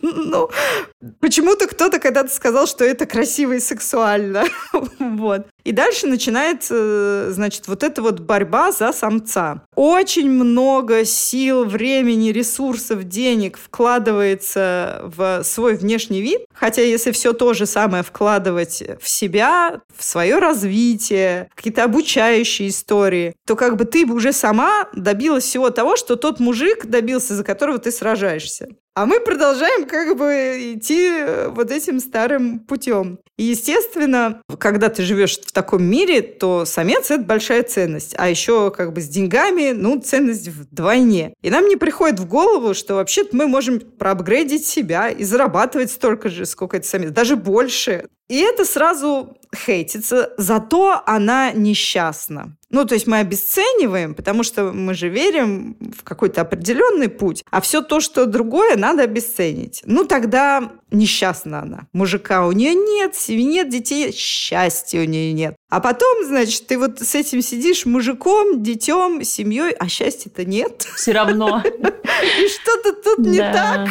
[0.00, 0.50] Но
[1.20, 4.44] почему-то кто-то когда-то сказал, что это красиво и сексуально.
[4.98, 5.46] вот.
[5.62, 9.62] И дальше начинается, значит, вот эта вот борьба за самца.
[9.76, 16.40] Очень много сил, времени, ресурсов, денег вкладывается в свой внешний вид.
[16.54, 23.34] Хотя если все то же самое вкладывать в себя, в свое развитие, какие-то обучающие истории,
[23.46, 27.44] то как бы ты бы уже сама добилась всего того, что тот мужик добился, за
[27.44, 28.68] которого ты сражаешься.
[28.94, 33.18] А мы продолжаем как бы идти э, вот этим старым путем.
[33.38, 38.14] И, естественно, когда ты живешь в таком мире, то самец– это большая ценность.
[38.18, 41.32] А еще как бы с деньгами, ну, ценность вдвойне.
[41.40, 46.28] И нам не приходит в голову, что вообще-то мы можем проапгрейдить себя и зарабатывать столько
[46.28, 48.08] же, сколько это самец, даже больше.
[48.28, 52.56] И это сразу хейтится, зато она несчастна.
[52.70, 57.60] Ну, то есть мы обесцениваем, потому что мы же верим в какой-то определенный путь, а
[57.60, 59.82] все то, что другое, надо обесценить.
[59.84, 61.80] Ну, тогда несчастна она.
[61.92, 65.54] Мужика у нее нет, семьи нет, детей, счастья у нее нет.
[65.68, 70.86] А потом, значит, ты вот с этим сидишь мужиком, детем, семьей, а счастья-то нет.
[70.96, 71.62] Все равно.
[71.64, 73.90] И что-то тут не так.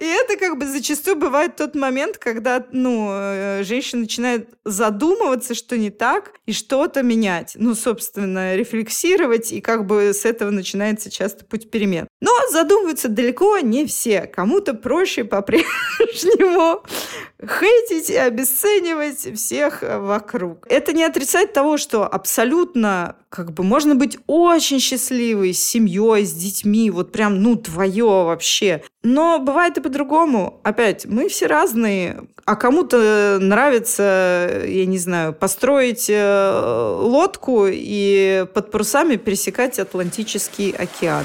[0.00, 5.76] И это как бы зачастую бывает тот момент, когда, ну, э, женщина начинает задумываться, что
[5.76, 7.52] не так, и что-то менять.
[7.56, 12.08] Ну, собственно, рефлексировать, и как бы с этого начинается часто путь перемен.
[12.20, 14.22] Но задумываются далеко не все.
[14.22, 15.70] Кому-то проще по-прежнему
[17.42, 20.66] хейтить и обесценивать всех вокруг.
[20.68, 26.32] Это не отрицает того, что абсолютно как бы можно быть очень счастливой с семьей, с
[26.32, 28.82] детьми, вот прям, ну, твое вообще.
[29.02, 30.60] Но бывает и по-другому.
[30.62, 32.24] Опять, мы все разные.
[32.44, 41.24] А кому-то нравится, я не знаю, построить э, лодку и под парусами пересекать Атлантический океан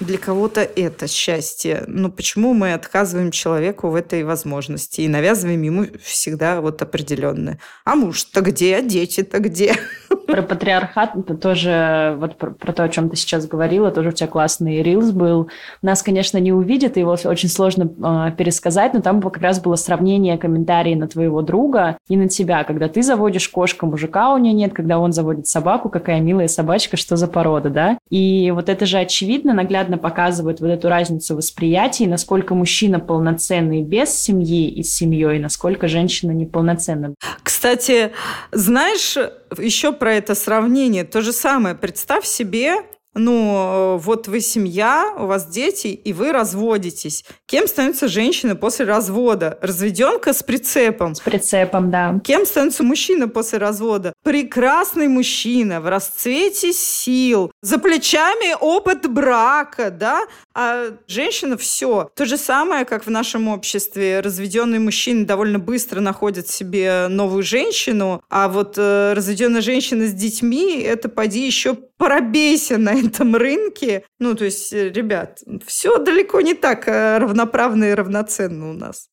[0.00, 1.84] для кого-то это счастье.
[1.86, 7.58] Но почему мы отказываем человеку в этой возможности и навязываем ему всегда вот определенное?
[7.84, 8.76] А муж-то где?
[8.76, 9.74] А дети-то где?
[10.26, 14.12] Про патриархат это тоже, вот про, про то, о чем ты сейчас говорила, тоже у
[14.12, 15.50] тебя классный рилс был.
[15.82, 20.38] Нас, конечно, не увидят, его очень сложно э, пересказать, но там как раз было сравнение
[20.38, 24.72] комментариев на твоего друга и на тебя, когда ты заводишь кошку, мужика у нее нет,
[24.72, 27.98] когда он заводит собаку, какая милая собачка, что за порода, да?
[28.08, 34.10] И вот это же очевидно, наглядно показывает вот эту разницу восприятия, насколько мужчина полноценный без
[34.10, 37.14] семьи и с семьей, насколько женщина неполноценна.
[37.42, 38.12] Кстати,
[38.52, 39.16] знаешь,
[39.58, 41.04] еще про это сравнение.
[41.04, 41.74] То же самое.
[41.74, 42.76] Представь себе,
[43.14, 47.24] ну, вот вы семья, у вас дети, и вы разводитесь.
[47.46, 49.58] Кем становится женщина после развода?
[49.62, 51.14] Разведенка с прицепом.
[51.14, 52.20] С прицепом, да.
[52.22, 54.12] Кем становится мужчина после развода?
[54.22, 60.22] Прекрасный мужчина в расцвете сил, за плечами опыт брака, да?
[60.54, 62.10] А женщина все.
[62.14, 64.20] То же самое, как в нашем обществе.
[64.20, 70.80] Разведенный мужчина довольно быстро находит себе новую женщину, а вот э, разведенная женщина с детьми,
[70.80, 74.04] это поди еще пробейся на этом рынке.
[74.18, 79.08] Ну, то есть, э, ребят, все далеко не так э, равноправно и равноценно у нас.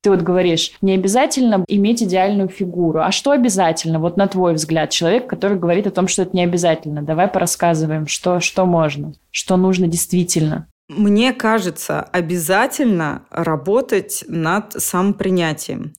[0.00, 3.00] Ты вот говоришь, не обязательно иметь идеальную фигуру.
[3.00, 3.98] А что обязательно?
[3.98, 7.02] Вот на твой взгляд, человек, который говорит о том, что это не обязательно.
[7.02, 10.68] Давай порассказываем, что, что можно, что нужно действительно.
[10.88, 15.92] Мне кажется, обязательно работать над самопринятием.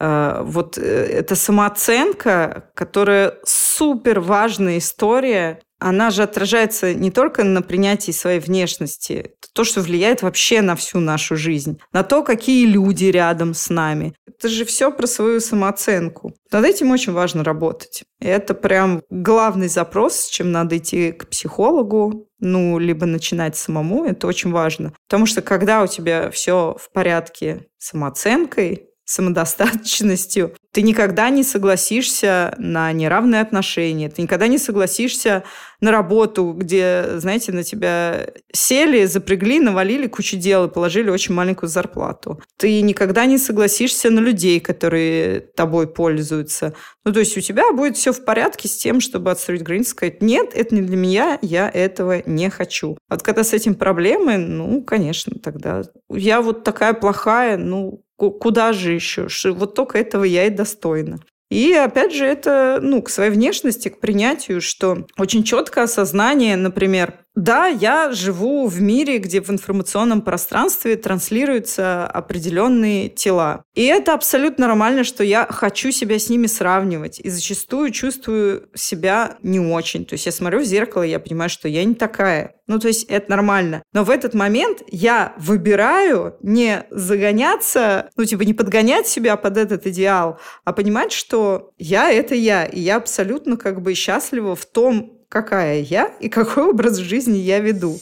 [0.00, 8.10] э, вот эта самооценка, которая супер важная история, она же отражается не только на принятии
[8.10, 13.52] своей внешности, то, что влияет вообще на всю нашу жизнь, на то, какие люди рядом
[13.52, 14.14] с нами.
[14.26, 16.34] Это же все про свою самооценку.
[16.50, 18.04] Над этим очень важно работать.
[18.18, 24.26] Это прям главный запрос, с чем надо идти к психологу, ну, либо начинать самому, это
[24.26, 24.94] очень важно.
[25.06, 32.54] Потому что когда у тебя все в порядке с самооценкой, самодостаточностью, ты никогда не согласишься
[32.58, 35.44] на неравные отношения, ты никогда не согласишься
[35.80, 41.68] на работу, где, знаете, на тебя сели, запрягли, навалили кучу дел и положили очень маленькую
[41.68, 42.40] зарплату.
[42.56, 46.74] Ты никогда не согласишься на людей, которые тобой пользуются.
[47.04, 50.22] Ну, то есть у тебя будет все в порядке с тем, чтобы отстроить границы, сказать,
[50.22, 52.96] нет, это не для меня, я этого не хочу.
[53.10, 58.92] Вот когда с этим проблемы, ну, конечно, тогда я вот такая плохая, ну, Куда же
[58.92, 59.26] еще?
[59.44, 61.18] Вот только этого я и достойна.
[61.50, 67.23] И опять же, это ну, к своей внешности, к принятию, что очень четкое осознание, например,
[67.34, 73.64] да, я живу в мире, где в информационном пространстве транслируются определенные тела.
[73.74, 77.18] И это абсолютно нормально, что я хочу себя с ними сравнивать.
[77.18, 80.04] И зачастую чувствую себя не очень.
[80.04, 82.54] То есть я смотрю в зеркало, и я понимаю, что я не такая.
[82.68, 83.82] Ну, то есть это нормально.
[83.92, 89.86] Но в этот момент я выбираю не загоняться, ну, типа не подгонять себя под этот
[89.88, 92.64] идеал, а понимать, что я— это я.
[92.64, 97.58] И я абсолютно как бы счастлива в том, какая я и какой образ жизни я
[97.58, 97.98] веду.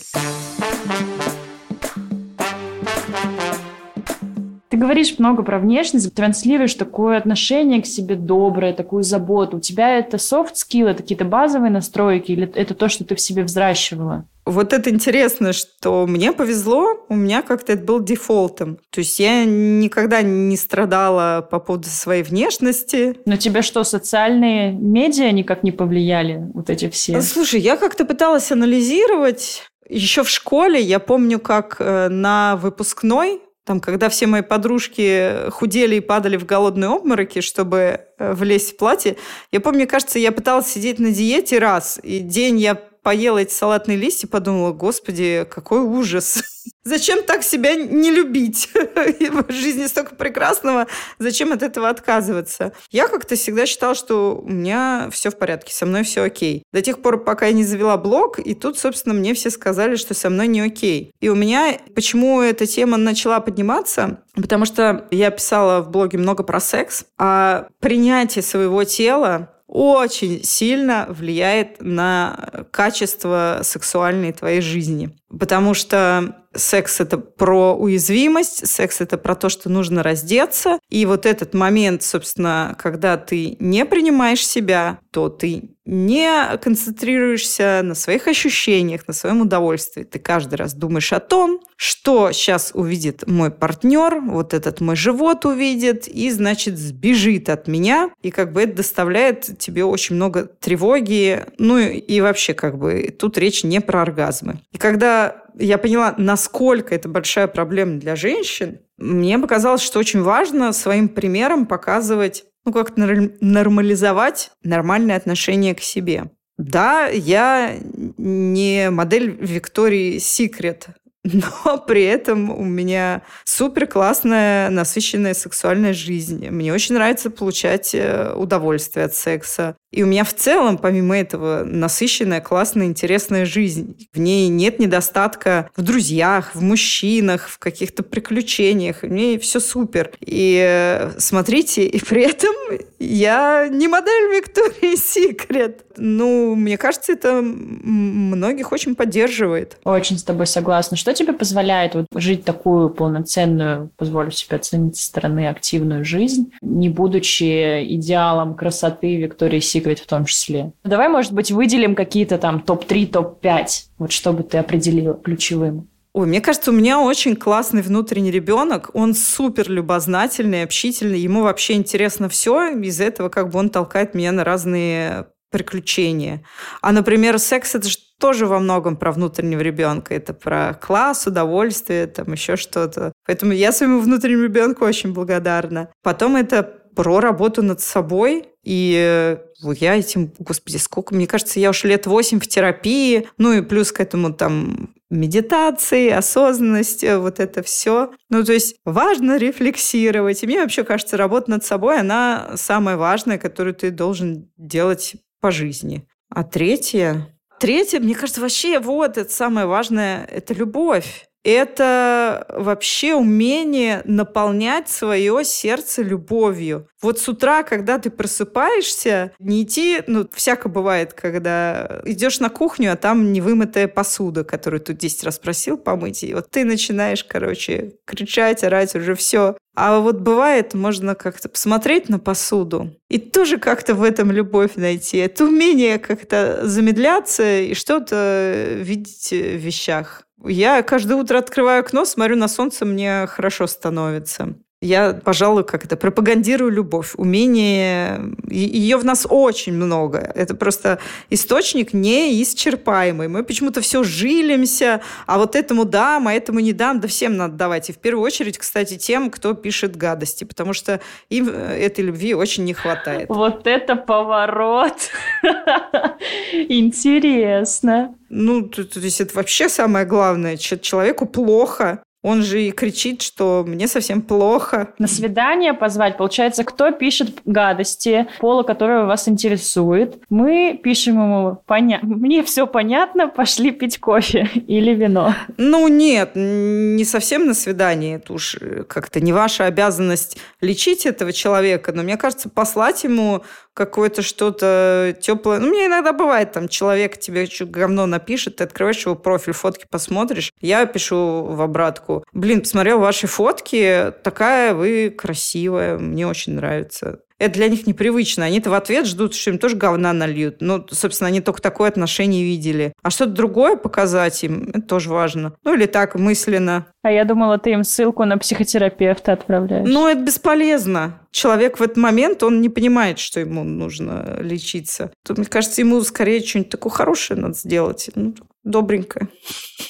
[4.68, 9.56] Ты говоришь много про внешность, транслируешь такое отношение к себе доброе, такую заботу.
[9.56, 13.20] У тебя это soft skill, это какие-то базовые настройки или это то, что ты в
[13.20, 14.26] себе взращивала?
[14.44, 18.78] Вот это интересно, что мне повезло, у меня как-то это был дефолтом.
[18.90, 23.16] То есть я никогда не страдала по поводу своей внешности.
[23.24, 27.20] Но тебе что, социальные медиа никак не повлияли, вот эти все?
[27.22, 29.62] Слушай, я как-то пыталась анализировать.
[29.88, 35.96] Еще в школе я помню, как э, на выпускной там, когда все мои подружки худели
[35.96, 39.16] и падали в голодные обмороки, чтобы э, влезть в платье,
[39.52, 43.96] я помню, кажется, я пыталась сидеть на диете раз, и день я поела эти салатные
[43.96, 46.42] листья, подумала, господи, какой ужас.
[46.84, 48.68] Зачем так себя не любить?
[48.74, 50.86] В жизни столько прекрасного,
[51.18, 52.72] зачем от этого отказываться?
[52.90, 56.64] Я как-то всегда считала, что у меня все в порядке, со мной все окей.
[56.72, 60.14] До тех пор, пока я не завела блог, и тут, собственно, мне все сказали, что
[60.14, 61.12] со мной не окей.
[61.20, 64.22] И у меня, почему эта тема начала подниматься?
[64.34, 71.06] Потому что я писала в блоге много про секс, а принятие своего тела очень сильно
[71.08, 75.16] влияет на качество сексуальной твоей жизни.
[75.40, 80.78] Потому что секс это про уязвимость, секс это про то, что нужно раздеться.
[80.90, 87.94] И вот этот момент, собственно, когда ты не принимаешь себя, то ты не концентрируешься на
[87.94, 90.04] своих ощущениях, на своем удовольствии.
[90.04, 95.44] Ты каждый раз думаешь о том, что сейчас увидит мой партнер, вот этот мой живот
[95.44, 98.10] увидит, и, значит, сбежит от меня.
[98.22, 101.44] И как бы это доставляет тебе очень много тревоги.
[101.58, 104.60] Ну и вообще как бы тут речь не про оргазмы.
[104.70, 110.72] И когда я поняла, насколько это большая проблема для женщин, мне показалось, что очень важно
[110.72, 116.30] своим примером показывать, ну, как нормализовать нормальное отношение к себе.
[116.58, 117.74] Да, я
[118.18, 120.88] не модель Виктории Секрет,
[121.24, 126.48] но при этом у меня супер классная, насыщенная сексуальная жизнь.
[126.48, 129.76] Мне очень нравится получать э, удовольствие от секса.
[129.92, 134.08] И у меня в целом, помимо этого, насыщенная, классная, интересная жизнь.
[134.12, 139.02] В ней нет недостатка в друзьях, в мужчинах, в каких-то приключениях.
[139.02, 140.10] В ней все супер.
[140.20, 142.54] И э, смотрите, и при этом
[142.98, 145.84] я не модель Виктории Секрет.
[145.96, 149.76] Ну, мне кажется, это многих очень поддерживает.
[149.84, 150.96] Очень с тобой согласна.
[150.96, 156.88] Что тебе позволяет вот жить такую полноценную, позволю себе оценить со стороны, активную жизнь, не
[156.88, 159.81] будучи идеалом красоты Виктории Секрет?
[159.82, 160.72] Secret в том числе.
[160.84, 163.66] Давай, может быть, выделим какие-то там топ-3, топ-5,
[163.98, 165.88] вот чтобы ты определил ключевым.
[166.14, 168.90] Ой, мне кажется, у меня очень классный внутренний ребенок.
[168.92, 171.18] Он супер любознательный, общительный.
[171.18, 172.68] Ему вообще интересно все.
[172.68, 176.44] Из этого как бы он толкает меня на разные приключения.
[176.82, 180.14] А, например, секс это же тоже во многом про внутреннего ребенка.
[180.14, 183.12] Это про класс, удовольствие, там еще что-то.
[183.26, 185.90] Поэтому я своему внутреннему ребенку очень благодарна.
[186.02, 186.62] Потом это
[186.94, 188.46] про работу над собой.
[188.62, 189.38] И э,
[189.80, 193.92] я этим, господи, сколько, мне кажется, я уж лет восемь в терапии, ну и плюс
[193.92, 198.12] к этому там медитации, осознанность, э, вот это все.
[198.30, 200.42] Ну, то есть важно рефлексировать.
[200.42, 205.50] И мне вообще кажется, работа над собой, она самая важная, которую ты должен делать по
[205.50, 206.06] жизни.
[206.30, 207.28] А третье,
[207.60, 215.44] третье, мне кажется, вообще вот это самое важное, это любовь это вообще умение наполнять свое
[215.44, 216.88] сердце любовью.
[217.00, 222.92] Вот с утра, когда ты просыпаешься, не идти, ну, всяко бывает, когда идешь на кухню,
[222.92, 227.94] а там невымытая посуда, которую ты 10 раз просил помыть, и вот ты начинаешь, короче,
[228.06, 229.56] кричать, орать, уже все.
[229.74, 235.16] А вот бывает, можно как-то посмотреть на посуду и тоже как-то в этом любовь найти.
[235.16, 240.24] Это умение как-то замедляться и что-то видеть в вещах.
[240.44, 244.54] Я каждое утро открываю окно, смотрю на солнце, мне хорошо становится.
[244.82, 248.20] Я, пожалуй, как это, пропагандирую любовь, умение.
[248.48, 250.18] Ее в нас очень много.
[250.34, 250.98] Это просто
[251.30, 253.28] источник неисчерпаемый.
[253.28, 256.98] Мы почему-то все жилимся, а вот этому дам, а этому не дам.
[256.98, 257.90] Да всем надо давать.
[257.90, 262.34] И в первую очередь, кстати, тем, кто пишет гадости, потому что им э, этой любви
[262.34, 263.28] очень не хватает.
[263.28, 265.10] Вот это поворот!
[266.52, 268.16] Интересно.
[268.30, 270.56] Ну, то, то есть это вообще самое главное.
[270.56, 274.94] Человеку плохо, он же и кричит, что мне совсем плохо.
[274.98, 280.22] На свидание позвать, получается, кто пишет гадости, пола которого вас интересует.
[280.30, 281.98] Мы пишем ему, поня...
[282.02, 285.34] мне все понятно, пошли пить кофе или вино.
[285.56, 288.16] Ну нет, не совсем на свидание.
[288.16, 288.56] Это уж
[288.88, 293.42] как-то не ваша обязанность лечить этого человека, но мне кажется, послать ему
[293.74, 295.58] какое-то что-то теплое.
[295.58, 300.52] Ну, мне иногда бывает, там, человек тебе говно напишет, ты открываешь его профиль, фотки посмотришь.
[300.60, 302.24] Я пишу в обратку.
[302.32, 308.44] Блин, посмотрел ваши фотки, такая вы красивая, мне очень нравится это для них непривычно.
[308.44, 310.58] Они-то в ответ ждут, что им тоже говна нальют.
[310.60, 312.92] Ну, собственно, они только такое отношение видели.
[313.02, 315.54] А что-то другое показать им, это тоже важно.
[315.64, 316.86] Ну, или так, мысленно.
[317.02, 319.88] А я думала, ты им ссылку на психотерапевта отправляешь.
[319.88, 321.18] Ну, это бесполезно.
[321.32, 325.10] Человек в этот момент, он не понимает, что ему нужно лечиться.
[325.26, 328.08] То, мне кажется, ему скорее что-нибудь такое хорошее надо сделать.
[328.14, 329.28] Ну, добренькое.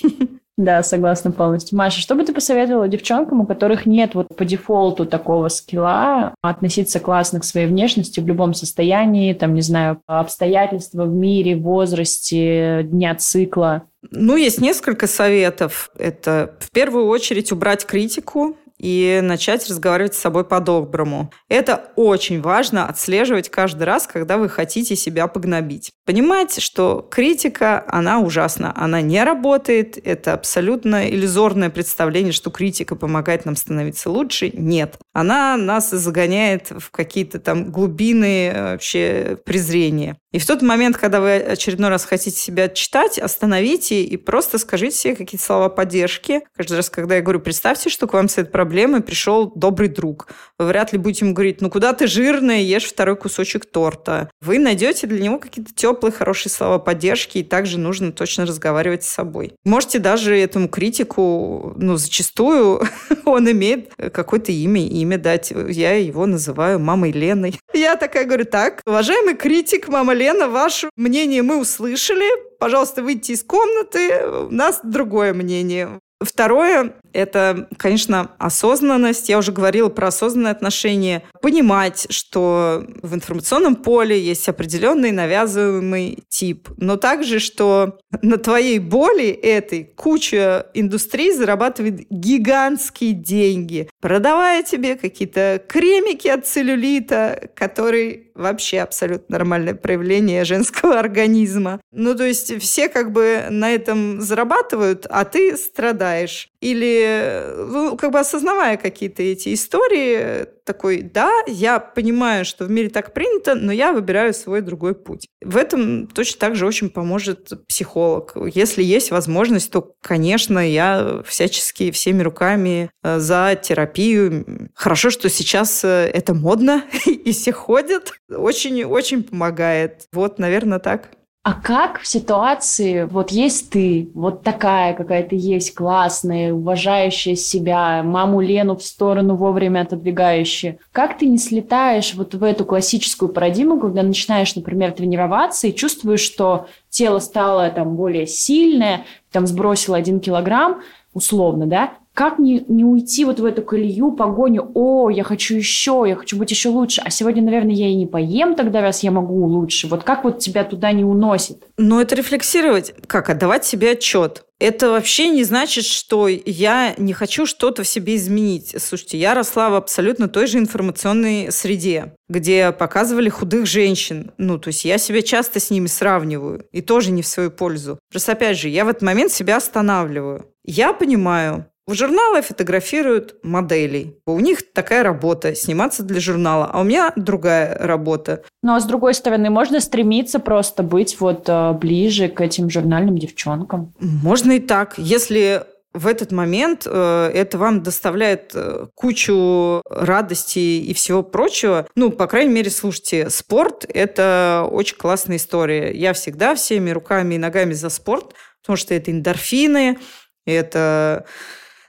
[0.58, 1.78] Да, согласна полностью.
[1.78, 7.00] Маша, что бы ты посоветовала девчонкам, у которых нет вот по дефолту такого скилла относиться
[7.00, 13.14] классно к своей внешности в любом состоянии, там, не знаю, обстоятельства в мире, возрасте, дня
[13.14, 13.84] цикла?
[14.10, 15.90] Ну, есть несколько советов.
[15.96, 21.30] Это в первую очередь убрать критику, и начать разговаривать с собой по-доброму.
[21.48, 25.92] Это очень важно отслеживать каждый раз, когда вы хотите себя погнобить.
[26.04, 33.44] Понимать, что критика, она ужасна, она не работает, это абсолютно иллюзорное представление, что критика помогает
[33.44, 34.50] нам становиться лучше.
[34.52, 34.98] Нет.
[35.12, 40.16] Она нас загоняет в какие-то там глубины э, вообще презрения.
[40.32, 44.96] И в тот момент, когда вы очередной раз хотите себя читать, остановите и просто скажите
[44.96, 46.40] себе какие-то слова поддержки.
[46.56, 50.28] Каждый раз, когда я говорю, представьте, что к вам с этой проблемой пришел добрый друг.
[50.58, 54.30] Вы вряд ли будете ему говорить, ну куда ты жирная, ешь второй кусочек торта.
[54.40, 59.08] Вы найдете для него какие-то теплые, хорошие слова поддержки, и также нужно точно разговаривать с
[59.08, 59.52] собой.
[59.64, 62.82] Можете даже этому критику, ну, зачастую
[63.24, 65.52] он имеет какое-то имя, имя дать.
[65.68, 67.58] Я его называю мамой Леной.
[67.72, 72.28] Я такая говорю, так, уважаемый критик, мама Лена, ваше мнение мы услышали.
[72.58, 74.26] Пожалуйста, выйдите из комнаты.
[74.48, 76.00] У нас другое мнение.
[76.24, 79.28] Второе– это, конечно, осознанность.
[79.28, 81.22] Я уже говорила про осознанное отношение.
[81.40, 89.28] Понимать, что в информационном поле есть определенный навязываемый тип, но также, что на твоей боли
[89.28, 99.38] этой куча индустрий зарабатывает гигантские деньги, продавая тебе какие-то кремики от целлюлита, которые вообще абсолютно
[99.38, 101.80] нормальное проявление женского организма.
[101.92, 106.51] Ну, то есть все как бы на этом зарабатывают, а ты страдаешь.
[106.62, 112.88] Или, ну, как бы осознавая какие-то эти истории, такой, да, я понимаю, что в мире
[112.88, 115.26] так принято, но я выбираю свой другой путь.
[115.44, 118.36] В этом точно так же очень поможет психолог.
[118.54, 124.70] Если есть возможность, то, конечно, я всячески всеми руками э, за терапию.
[124.74, 128.12] Хорошо, что сейчас э, это модно, и все ходят.
[128.30, 130.06] Очень-очень помогает.
[130.12, 131.10] Вот, наверное, так.
[131.44, 138.04] А как в ситуации, вот есть ты, вот такая какая то есть, классная, уважающая себя,
[138.04, 143.80] маму Лену в сторону вовремя отодвигающая, как ты не слетаешь вот в эту классическую парадигму,
[143.80, 150.20] когда начинаешь, например, тренироваться и чувствуешь, что тело стало там более сильное, там сбросило один
[150.20, 150.82] килограмм,
[151.12, 156.04] условно, да, как не, не уйти вот в эту колею, погоню, о, я хочу еще,
[156.06, 159.10] я хочу быть еще лучше, а сегодня, наверное, я и не поем тогда, раз я
[159.10, 159.88] могу лучше.
[159.88, 161.64] Вот как вот тебя туда не уносит?
[161.78, 164.44] Ну, это рефлексировать, как отдавать себе отчет.
[164.62, 168.76] Это вообще не значит, что я не хочу что-то в себе изменить.
[168.78, 174.30] Слушайте, я росла в абсолютно той же информационной среде, где показывали худых женщин.
[174.38, 177.98] Ну, то есть я себя часто с ними сравниваю, и тоже не в свою пользу.
[178.08, 180.46] Просто, опять же, я в этот момент себя останавливаю.
[180.64, 184.16] Я понимаю, в журналы фотографируют моделей.
[184.26, 188.42] У них такая работа– сниматься для журнала, а у меня другая работа.
[188.62, 193.18] Ну, а с другой стороны, можно стремиться просто быть вот э, ближе к этим журнальным
[193.18, 193.94] девчонкам.
[193.98, 194.94] Можно и так.
[194.96, 195.64] Если
[195.94, 201.86] в этот момент э, это вам доставляет э, кучу радости и всего прочего.
[201.94, 205.92] Ну, по крайней мере, слушайте, спорт– это очень классная история.
[205.92, 209.98] Я всегда всеми руками и ногами за спорт, потому что это эндорфины,
[210.46, 211.26] это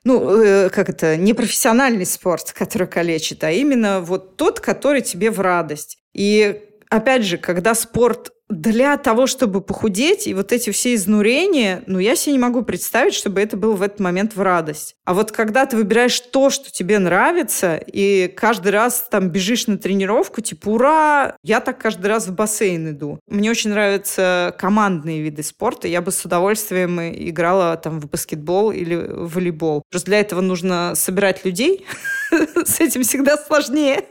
[0.03, 5.31] ну, э, как это, не профессиональный спорт, который калечит, а именно вот тот, который тебе
[5.31, 5.97] в радость.
[6.13, 11.99] И опять же, когда спорт для того, чтобы похудеть, и вот эти все изнурения, ну,
[11.99, 14.95] я себе не могу представить, чтобы это было в этот момент в радость.
[15.05, 19.77] А вот когда ты выбираешь то, что тебе нравится, и каждый раз там бежишь на
[19.77, 23.19] тренировку, типа, ура, я так каждый раз в бассейн иду.
[23.27, 25.87] Мне очень нравятся командные виды спорта.
[25.87, 29.83] Я бы с удовольствием играла там в баскетбол или в волейбол.
[29.89, 31.85] Просто для этого нужно собирать людей,
[32.65, 34.05] с этим всегда сложнее.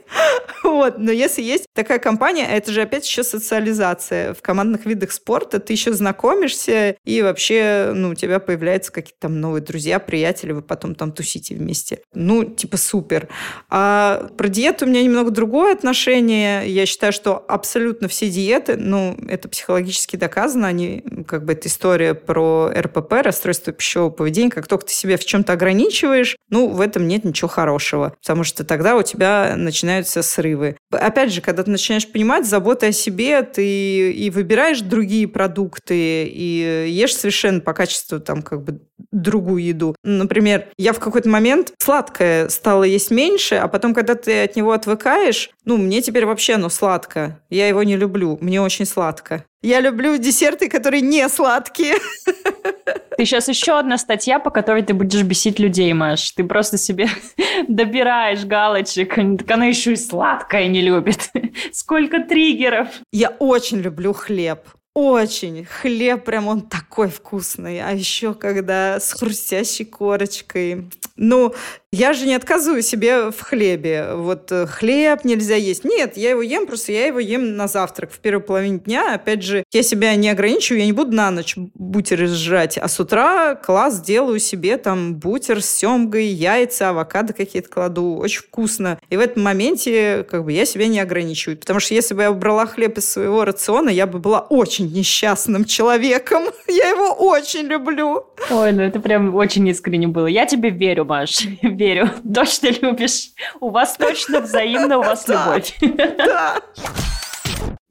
[0.63, 0.97] Вот.
[0.97, 4.33] Но если есть такая компания, это же опять еще социализация.
[4.33, 9.39] В командных видах спорта ты еще знакомишься, и вообще ну, у тебя появляются какие-то там
[9.39, 12.01] новые друзья, приятели, вы потом там тусите вместе.
[12.13, 13.27] Ну, типа супер.
[13.69, 16.67] А про диету у меня немного другое отношение.
[16.69, 22.13] Я считаю, что абсолютно все диеты, ну, это психологически доказано, они, как бы, это история
[22.13, 24.49] про РПП, расстройство пищевого поведения.
[24.49, 28.63] Как только ты себя в чем-то ограничиваешь, ну, в этом нет ничего хорошего потому что
[28.63, 30.77] тогда у тебя начинаются срывы.
[30.91, 36.87] Опять же, когда ты начинаешь понимать заботу о себе, ты и выбираешь другие продукты, и
[36.89, 39.95] ешь совершенно по качеству там как бы другую еду.
[40.03, 44.71] Например, я в какой-то момент сладкое стало есть меньше, а потом, когда ты от него
[44.71, 47.39] отвыкаешь, ну, мне теперь вообще оно сладко.
[47.49, 49.45] Я его не люблю, мне очень сладко.
[49.61, 51.95] Я люблю десерты, которые не сладкие.
[53.17, 56.31] Ты сейчас еще одна статья, по которой ты будешь бесить людей, Маш.
[56.31, 57.07] Ты просто себе
[57.67, 59.15] добираешь галочек.
[59.15, 61.29] Так она еще и сладкое не любит.
[61.71, 62.87] Сколько триггеров.
[63.11, 64.61] Я очень люблю хлеб.
[64.93, 65.65] Очень.
[65.65, 67.81] Хлеб прям он такой вкусный.
[67.81, 70.89] А еще когда с хрустящей корочкой.
[71.15, 71.53] Ну,
[71.93, 74.15] я же не отказываю себе в хлебе.
[74.15, 75.83] Вот э, хлеб нельзя есть.
[75.83, 79.13] Нет, я его ем, просто я его ем на завтрак в первой половине дня.
[79.13, 82.79] Опять же, я себя не ограничиваю, я не буду на ночь бутеры сжать.
[82.79, 88.15] А с утра класс делаю себе там бутер с семгой, яйца, авокадо какие-то кладу.
[88.15, 88.97] Очень вкусно.
[89.11, 91.59] И в этом моменте как бы я себя не ограничиваю.
[91.59, 95.63] Потому что если бы я убрала хлеб из своего рациона, я бы была очень несчастным
[95.65, 96.45] человеком.
[96.67, 98.25] Я его очень люблю.
[98.49, 100.25] Ой, ну это прям очень искренне было.
[100.25, 101.45] Я тебе верю, Маш
[101.83, 102.09] верю.
[102.33, 103.31] Точно любишь.
[103.59, 105.77] У вас точно взаимно, у вас любовь.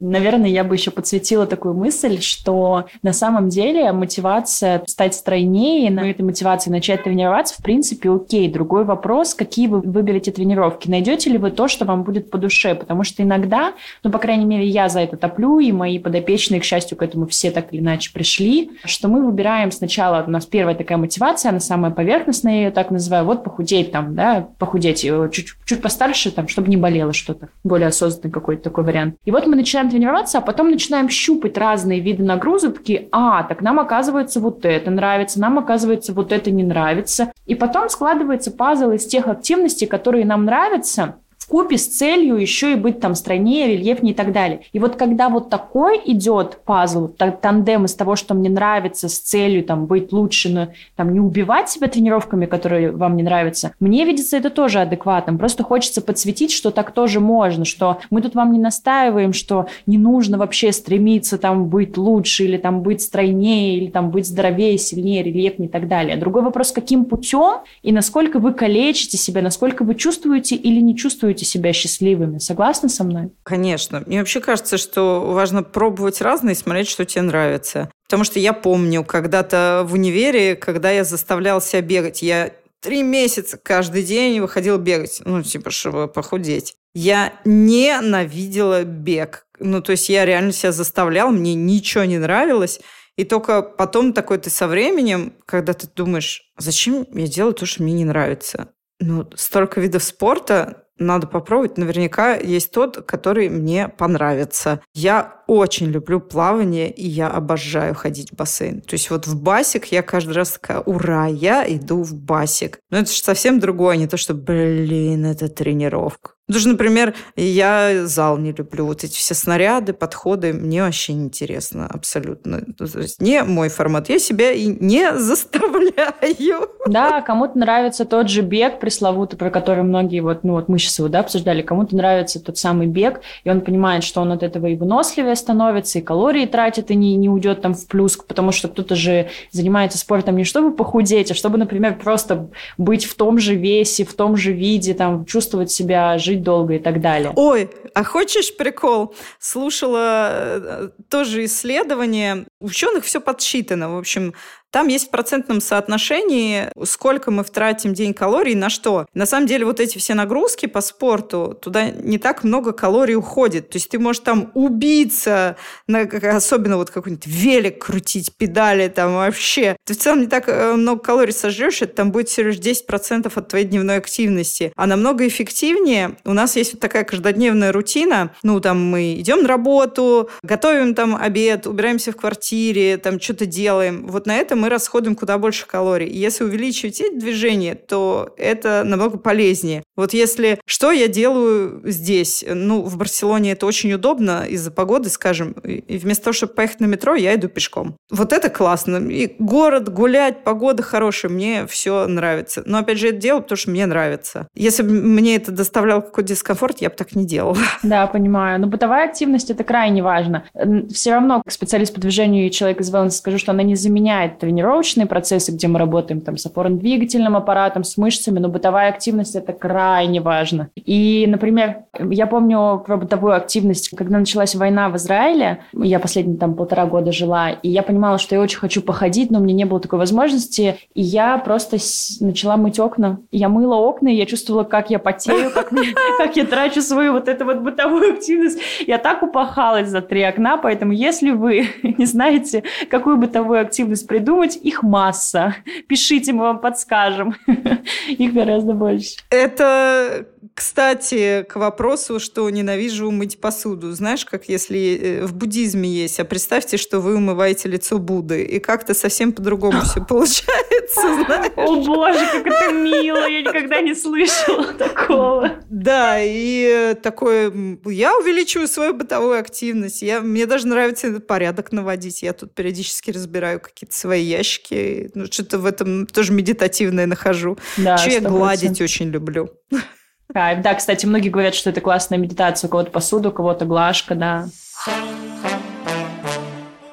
[0.03, 6.11] Наверное, я бы еще подсветила такую мысль, что на самом деле мотивация стать стройнее, на
[6.11, 8.51] этой мотивации начать тренироваться, в принципе, окей.
[8.51, 10.91] Другой вопрос, какие вы выберете тренировки.
[10.91, 12.75] Найдете ли вы то, что вам будет по душе?
[12.75, 16.65] Потому что иногда, ну, по крайней мере, я за это топлю, и мои подопечные, к
[16.65, 20.75] счастью, к этому все так или иначе пришли, что мы выбираем сначала, у нас первая
[20.75, 25.29] такая мотивация, она самая поверхностная, я ее так называю, вот похудеть там, да, похудеть э,
[25.31, 29.15] чуть, чуть постарше, там, чтобы не болело что-то, более осознанный какой-то такой вариант.
[29.25, 33.61] И вот мы начинаем тренироваться, а потом начинаем щупать разные виды нагрузок, такие, а, так
[33.61, 37.31] нам оказывается вот это нравится, нам оказывается вот это не нравится.
[37.45, 41.17] И потом складывается пазл из тех активностей, которые нам нравятся,
[41.53, 44.63] в купе с целью еще и быть там стройнее, рельефнее и так далее.
[44.73, 49.63] И вот когда вот такой идет пазл, тандем из того, что мне нравится, с целью
[49.63, 54.39] там быть лучше, но там не убивать себя тренировками, которые вам не нравятся, мне видится
[54.39, 55.37] это тоже адекватным.
[55.37, 59.99] Просто хочется подсветить, что так тоже можно, что мы тут вам не настаиваем, что не
[59.99, 65.23] нужно вообще стремиться там быть лучше или там быть стройнее или там быть здоровее, сильнее,
[65.23, 66.17] рельефнее и так далее.
[66.17, 71.42] Другой вопрос, каким путем и насколько вы калечите себя, насколько вы чувствуете или не чувствуете
[71.43, 72.39] чувствуете себя счастливыми.
[72.39, 73.33] Согласны со мной?
[73.43, 74.03] Конечно.
[74.07, 77.91] Мне вообще кажется, что важно пробовать разное и смотреть, что тебе нравится.
[78.09, 83.59] Потому что я помню когда-то в универе, когда я заставлял себя бегать, я три месяца
[83.63, 86.75] каждый день выходил бегать, ну, типа, чтобы похудеть.
[86.95, 89.47] Я ненавидела бег.
[89.59, 92.81] Ну, то есть я реально себя заставлял, мне ничего не нравилось.
[93.17, 97.83] И только потом такой ты со временем, когда ты думаешь, зачем я делаю то, что
[97.83, 98.69] мне не нравится?
[99.01, 101.79] Ну, столько видов спорта, надо попробовать.
[101.79, 104.81] Наверняка есть тот, который мне понравится.
[104.95, 108.81] Я очень люблю плавание, и я обожаю ходить в бассейн.
[108.81, 112.79] То есть вот в басик я каждый раз такая, ура, я иду в басик.
[112.91, 116.33] Но это же совсем другое, не то, что, блин, это тренировка.
[116.49, 118.87] Даже, например, я зал не люблю.
[118.87, 122.63] Вот эти все снаряды, подходы, мне вообще не интересно абсолютно.
[122.77, 124.09] То есть не мой формат.
[124.09, 126.69] Я себя и не заставляю.
[126.87, 130.99] Да, кому-то нравится тот же бег пресловутый, про который многие, вот, ну вот мы сейчас
[130.99, 134.67] его да, обсуждали, кому-то нравится тот самый бег, и он понимает, что он от этого
[134.67, 138.69] и выносливее становится, и калории тратит, и не, не уйдет там в плюс, потому что
[138.69, 143.55] кто-то же занимается спортом не чтобы похудеть, а чтобы, например, просто быть в том же
[143.55, 147.33] весе, в том же виде, там, чувствовать себя, жить долго и так далее.
[147.37, 149.15] Ой, а хочешь прикол?
[149.39, 152.47] Слушала э, тоже исследование.
[152.61, 153.95] Ученых все подсчитано.
[153.95, 154.35] В общем,
[154.73, 159.07] там есть в процентном соотношении, сколько мы тратим день калорий на что.
[159.13, 163.69] На самом деле вот эти все нагрузки по спорту, туда не так много калорий уходит.
[163.69, 165.57] То есть ты можешь там убиться,
[165.87, 169.77] на, особенно вот какой-нибудь велик крутить, педали там вообще.
[169.85, 173.31] Ты в целом не так э, много калорий сожрешь, это там будет всего лишь 10%
[173.35, 174.73] от твоей дневной активности.
[174.77, 178.35] А намного эффективнее у нас есть вот такая каждодневная рутина.
[178.43, 184.07] Ну, там мы идем на работу, готовим там обед, убираемся в квартире, там что-то делаем.
[184.07, 186.07] Вот на этом мы расходуем куда больше калорий.
[186.07, 189.83] И если увеличивать эти движения, то это намного полезнее.
[189.97, 190.61] Вот если...
[190.67, 192.45] Что я делаю здесь?
[192.49, 195.53] Ну, в Барселоне это очень удобно из-за погоды, скажем.
[195.65, 197.97] И вместо того, чтобы поехать на метро, я иду пешком.
[198.09, 198.99] Вот это классно.
[199.11, 202.63] И город, гулять, погода хорошая, мне все нравится.
[202.65, 204.47] Но, опять же, это делаю, потому что мне нравится.
[204.55, 207.57] Если бы мне это доставляло какой-то дискомфорт, я бы так не делала.
[207.83, 208.61] Да, понимаю.
[208.61, 210.45] Но бытовая активность– это крайне важно.
[210.91, 215.07] Все равно, специалист по движению и человек из wellness, скажу, что она не заменяет тренировочные
[215.07, 220.21] процессы, где мы работаем там с опорно-двигательным аппаратом, с мышцами, но бытовая активность– это крайне
[220.21, 220.69] важно.
[220.77, 226.55] И, например, я помню про бытовую активность, когда началась война в Израиле, я последние там
[226.55, 229.81] полтора года жила, и я понимала, что я очень хочу походить, но мне не было
[229.81, 231.79] такой возможности, и я просто
[232.21, 233.21] начала мыть окна.
[233.31, 237.13] Я мыла окна, и я чувствовала, как я потею, как, мне, как я трачу свою
[237.13, 238.59] вот эту вот бытовую активность.
[238.87, 244.42] Я так упахалась за три окна, поэтому если вы не знаете, какую бытовую активность придумать,
[244.43, 245.57] придумать, их масса.
[245.89, 247.35] Пишите, мы вам подскажем.
[248.09, 249.17] Их гораздо больше.
[249.31, 253.93] Это, кстати, к вопросу, что ненавижу мыть посуду.
[253.93, 258.59] Знаешь, как если э, в буддизме есть, а представьте, что вы умываете лицо Будды, и
[258.59, 261.53] как-то совсем по-другому все получается, знаешь?
[261.57, 263.27] О боже, как это мило!
[263.27, 265.53] Я никогда не слышала такого.
[265.71, 267.53] Да, и такое,
[267.87, 270.03] я увеличиваю свою бытовую активность.
[270.03, 272.23] Я, мне даже нравится этот порядок наводить.
[272.23, 275.11] Я тут периодически разбираю какие-то свои ящики.
[275.15, 277.57] Ну, что-то в этом тоже медитативное нахожу.
[277.79, 279.51] Да, Еще я гладить очень люблю.
[280.33, 280.63] Кайф.
[280.63, 282.69] Да, кстати, многие говорят, что это классная медитация.
[282.69, 284.49] У кого-то посуду, у кого-то глажка, да.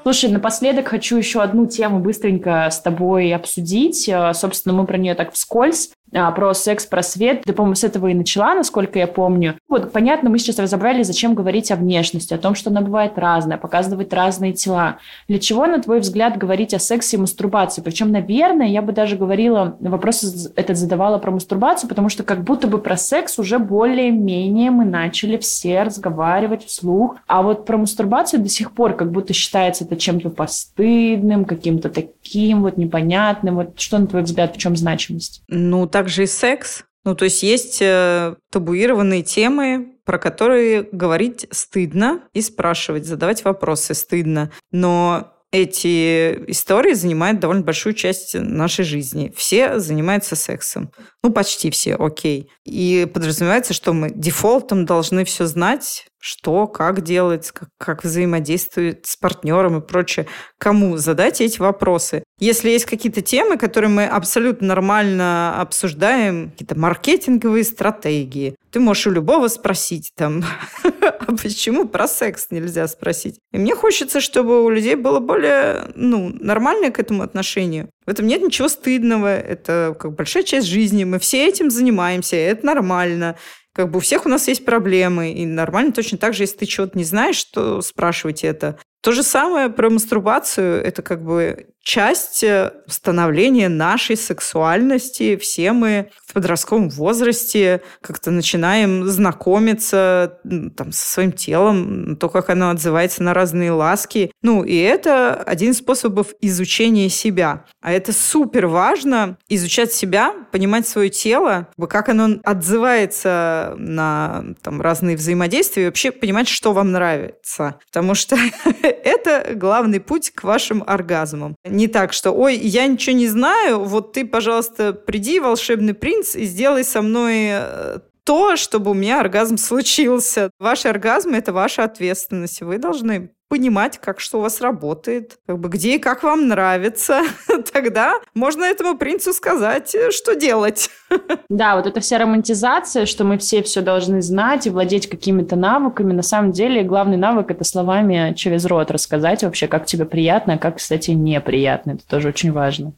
[0.10, 4.10] Слушай, напоследок хочу еще одну тему быстренько с тобой обсудить.
[4.10, 5.92] Э, собственно, мы про нее так вскользь.
[6.14, 7.44] А, про секс, про свет.
[7.44, 9.56] Ты, по-моему, с этого и начала, насколько я помню.
[9.68, 13.58] Вот, понятно, мы сейчас разобрали, зачем говорить о внешности, о том, что она бывает разная,
[13.58, 14.98] показывать разные тела.
[15.28, 17.82] Для чего, на твой взгляд, говорить о сексе и мастурбации?
[17.82, 22.68] Причем, наверное, я бы даже говорила, вопрос этот задавала про мастурбацию, потому что как будто
[22.68, 27.18] бы про секс уже более-менее мы начали все разговаривать вслух.
[27.28, 32.64] А вот про мастурбацию до сих пор как будто считается это чем-то постыдным, каким-то таким
[32.64, 33.56] вот непонятным.
[33.56, 35.44] Вот что, на твой взгляд, в чем значимость?
[35.48, 36.86] Ну, так также и секс.
[37.04, 43.94] Ну, то есть есть э, табуированные темы, про которые говорить стыдно и спрашивать, задавать вопросы
[43.94, 44.50] стыдно.
[44.72, 49.34] Но эти истории занимают довольно большую часть нашей жизни.
[49.36, 50.92] Все занимаются сексом.
[51.24, 52.52] Ну, почти все, окей.
[52.66, 59.16] И подразумевается, что мы дефолтом должны все знать, что, как делать, как, как взаимодействует с
[59.16, 60.28] партнером и прочее.
[60.58, 62.24] Кому задать эти вопросы?
[62.40, 69.12] Если есть какие-то темы, которые мы абсолютно нормально обсуждаем, какие-то маркетинговые стратегии, ты можешь у
[69.12, 70.44] любого спросить там,
[71.28, 73.40] а почему про секс нельзя спросить?
[73.52, 77.90] И мне хочется, чтобы у людей было более, ну, нормальное к этому отношение.
[78.06, 82.66] В этом нет ничего стыдного, это как большая часть жизни, мы все этим занимаемся, это
[82.66, 83.36] нормально.
[83.74, 86.66] Как бы у всех у нас есть проблемы, и нормально точно так же, если ты
[86.66, 88.80] чего-то не знаешь, то спрашивайте это.
[89.02, 95.38] То же самое про мастурбацию, это как бы часть э, становления нашей сексуальности.
[95.38, 100.40] Все мы в подростковом возрасте как-то начинаем знакомиться
[100.76, 104.32] там, со своим телом, то, как оно отзывается на разные ласки.
[104.42, 107.66] Ну, и это один из способов изучения себя.
[107.82, 115.16] А это супер важно изучать себя, понимать свое тело, как оно отзывается на там, разные
[115.16, 117.80] взаимодействия, и вообще понимать, что вам нравится.
[117.88, 118.38] Потому что
[118.84, 121.56] это главный путь к вашим оргазмам.
[121.70, 126.46] Не так, что, ой, я ничего не знаю, вот ты, пожалуйста, приди, волшебный принц, и
[126.46, 130.52] сделай со мной э, то, чтобы у меня оргазм случился.
[130.60, 132.62] Ваш оргазм– это ваша ответственность.
[132.62, 137.24] Вы должны понимать, как что у вас работает, как бы где и как вам нравится,
[137.74, 140.90] тогда можно этому принцу сказать, э, что делать.
[141.50, 146.14] Да, вот эта вся романтизация, что мы все все должны знать и владеть какими-то навыками.
[146.14, 150.58] На самом деле главный навык– это словами через рот рассказать вообще, как тебе приятно, а
[150.60, 151.92] как, кстати, неприятно.
[151.92, 152.94] Это тоже очень важно.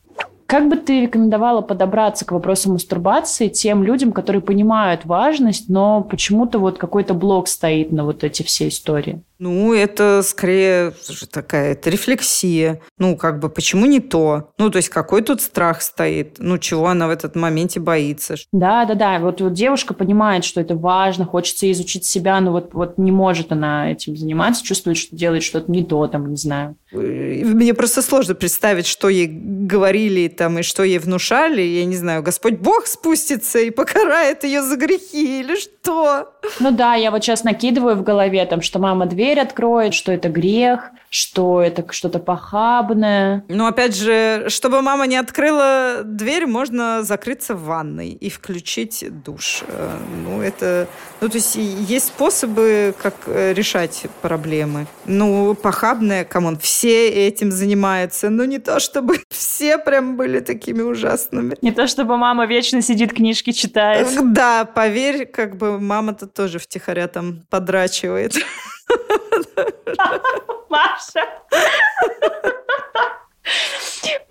[0.51, 6.59] Как бы ты рекомендовала подобраться к вопросу мастурбации тем людям, которые понимают важность, но почему-то
[6.59, 9.23] вот какой-то блок стоит на вот эти все истории?
[9.39, 10.93] Ну, это скорее
[11.31, 12.81] такая это рефлексия.
[12.99, 14.51] Ну, как бы, почему не то?
[14.57, 16.35] Ну, то есть, какой тут страх стоит?
[16.37, 18.35] Ну, чего она в этот моменте боится?
[18.51, 19.19] Да, да, да.
[19.19, 23.53] Вот, вот девушка понимает, что это важно, хочется изучить себя, но вот, вот не может
[23.53, 26.75] она этим заниматься, чувствует, что делает что-то не то, там, не знаю.
[26.91, 31.61] Мне просто сложно представить, что ей говорили там и что ей внушали.
[31.61, 35.80] Я не знаю, Господь Бог спустится и покарает ее за грехи или что?
[35.85, 40.29] Ну да, я вот сейчас накидываю в голове, там, что мама дверь откроет, что это
[40.29, 43.43] грех, что это что-то похабное.
[43.47, 49.63] Ну, опять же, чтобы мама не открыла дверь, можно закрыться в ванной и включить душ.
[49.67, 50.87] Э, ну, это...
[51.19, 54.87] Ну, то есть есть способы, как э, решать проблемы.
[55.05, 58.29] Ну, похабное, come on, все этим занимаются.
[58.29, 61.57] Ну, не то, чтобы все прям были такими ужасными.
[61.61, 64.07] Не то, чтобы мама вечно сидит, книжки читает.
[64.33, 68.35] Да, поверь, как бы мама-то тоже втихаря там подрачивает.
[70.69, 71.25] Маша.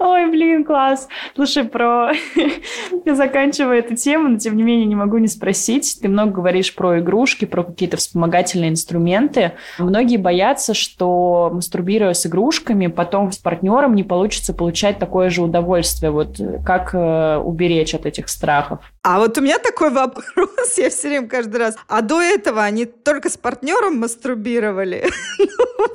[0.00, 1.08] Ой, блин, класс.
[1.34, 2.12] Слушай, про...
[3.04, 5.98] Я заканчиваю эту тему, но тем не менее не могу не спросить.
[6.00, 9.52] Ты много говоришь про игрушки, про какие-то вспомогательные инструменты.
[9.78, 16.10] Многие боятся, что мастурбируя с игрушками, потом с партнером не получится получать такое же удовольствие.
[16.10, 18.80] Вот как э, уберечь от этих страхов?
[19.02, 21.76] А вот у меня такой вопрос, я все время каждый раз.
[21.88, 25.04] А до этого они только с партнером мастурбировали?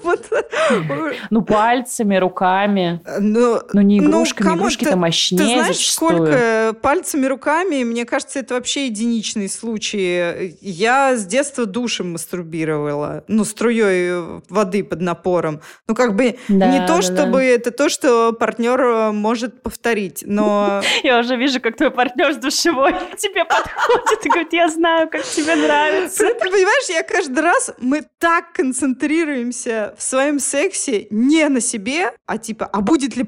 [0.04, 3.02] Ну, ну, пальцами, руками.
[3.20, 6.12] Ну, ну не ну, игрушками, ну, игрушки-то мощнее Ты знаешь, зачастую.
[6.12, 10.58] сколько пальцами, руками, мне кажется, это вообще единичный случай.
[10.62, 15.62] Я с детства душем мастурбировала, ну, струей воды под напором.
[15.88, 17.44] Ну, как бы да, не то, да, чтобы да.
[17.44, 20.82] это то, что партнер э, может повторить, но...
[21.04, 25.24] Я уже вижу, как твой партнер с душевой тебе подходит и говорит, я знаю, как
[25.24, 26.26] тебе нравится.
[26.26, 32.38] Ты понимаешь, я каждый раз, мы так концентрируемся в своем сексе не на себе, а
[32.38, 33.24] типа, а будет ли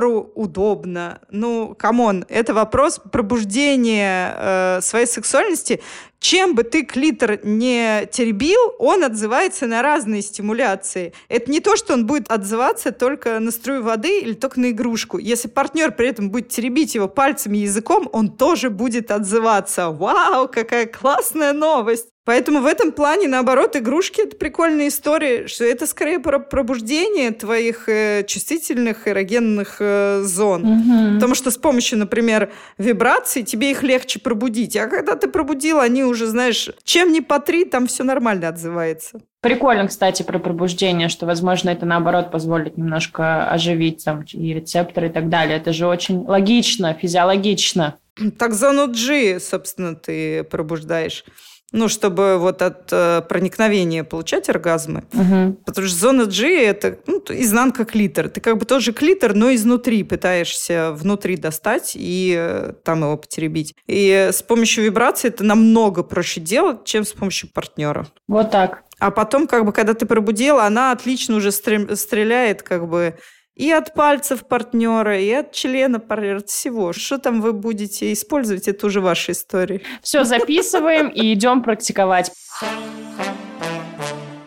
[0.00, 1.20] партнеру удобно?
[1.30, 5.80] Ну, come on, это вопрос пробуждения э, своей сексуальности
[6.20, 11.14] чем бы ты клитор не теребил, он отзывается на разные стимуляции.
[11.28, 15.16] Это не то, что он будет отзываться только на струю воды или только на игрушку.
[15.16, 19.88] Если партнер при этом будет теребить его пальцами и языком, он тоже будет отзываться.
[19.88, 22.09] Вау, какая классная новость!
[22.24, 27.88] Поэтому в этом плане, наоборот, игрушки— это прикольная история, что это скорее про пробуждение твоих
[27.88, 30.64] э, чувствительных эрогенных э, зон.
[30.64, 31.14] Угу.
[31.14, 34.76] Потому что с помощью, например, вибраций тебе их легче пробудить.
[34.76, 39.22] А когда ты пробудил, они уже, знаешь, чем не по три, там все нормально отзывается.
[39.40, 45.10] Прикольно, кстати, про пробуждение, что, возможно, это, наоборот, позволит немножко оживить там и рецепторы и
[45.10, 45.56] так далее.
[45.56, 47.96] Это же очень логично, физиологично.
[48.38, 51.24] Так зону G, собственно, ты пробуждаешь.
[51.72, 55.04] Ну, чтобы вот от э, проникновения получать оргазмы.
[55.12, 55.62] Угу.
[55.64, 58.28] Потому что зона G– это ну, изнанка клитор.
[58.28, 63.74] Ты как бы тоже клитор, но изнутри пытаешься внутри достать и э, там его потеребить.
[63.86, 68.06] И с помощью вибрации это намного проще делать, чем с помощью партнера.
[68.26, 68.82] Вот так.
[68.98, 73.16] А потом, как бы, когда ты пробудила, она отлично уже стреляет, как бы,
[73.60, 76.94] и от пальцев партнера, и от члена партнера, от всего.
[76.94, 79.82] Что там вы будете использовать, это уже ваша история.
[80.02, 82.32] Все, записываем и идем практиковать.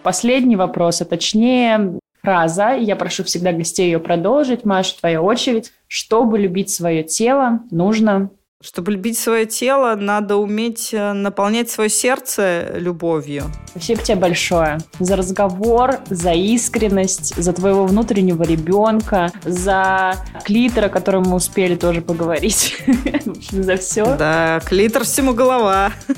[0.01, 4.65] Последний вопрос, а точнее фраза, я прошу всегда гостей ее продолжить.
[4.65, 5.71] Маша, твоя очередь.
[5.87, 8.31] Чтобы любить свое тело, нужно
[8.63, 13.51] Чтобы любить свое тело, надо уметь э, наполнять свое сердце любовью.
[13.71, 21.23] Спасибо тебе большое за разговор, за искренность, за твоего внутреннего ребенка, за клитор, о котором
[21.23, 22.77] мы успели тоже поговорить.
[23.51, 24.15] За все.
[24.15, 25.91] Да, клитор всему голова.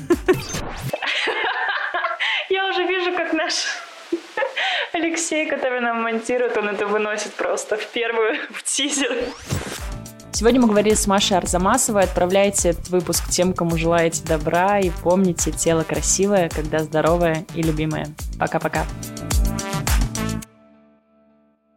[2.50, 3.66] Я уже вижу, как наш
[4.92, 9.16] Алексей, который нам монтирует, он это выносит просто в первую, в тизер.
[10.38, 12.02] Сегодня мы говорили с Машей Арзамасовой.
[12.02, 14.80] Отправляйте этот выпуск тем, кому желаете добра.
[14.80, 18.08] И помните, тело красивое, когда здоровое и любимое.
[18.38, 18.84] Пока-пока.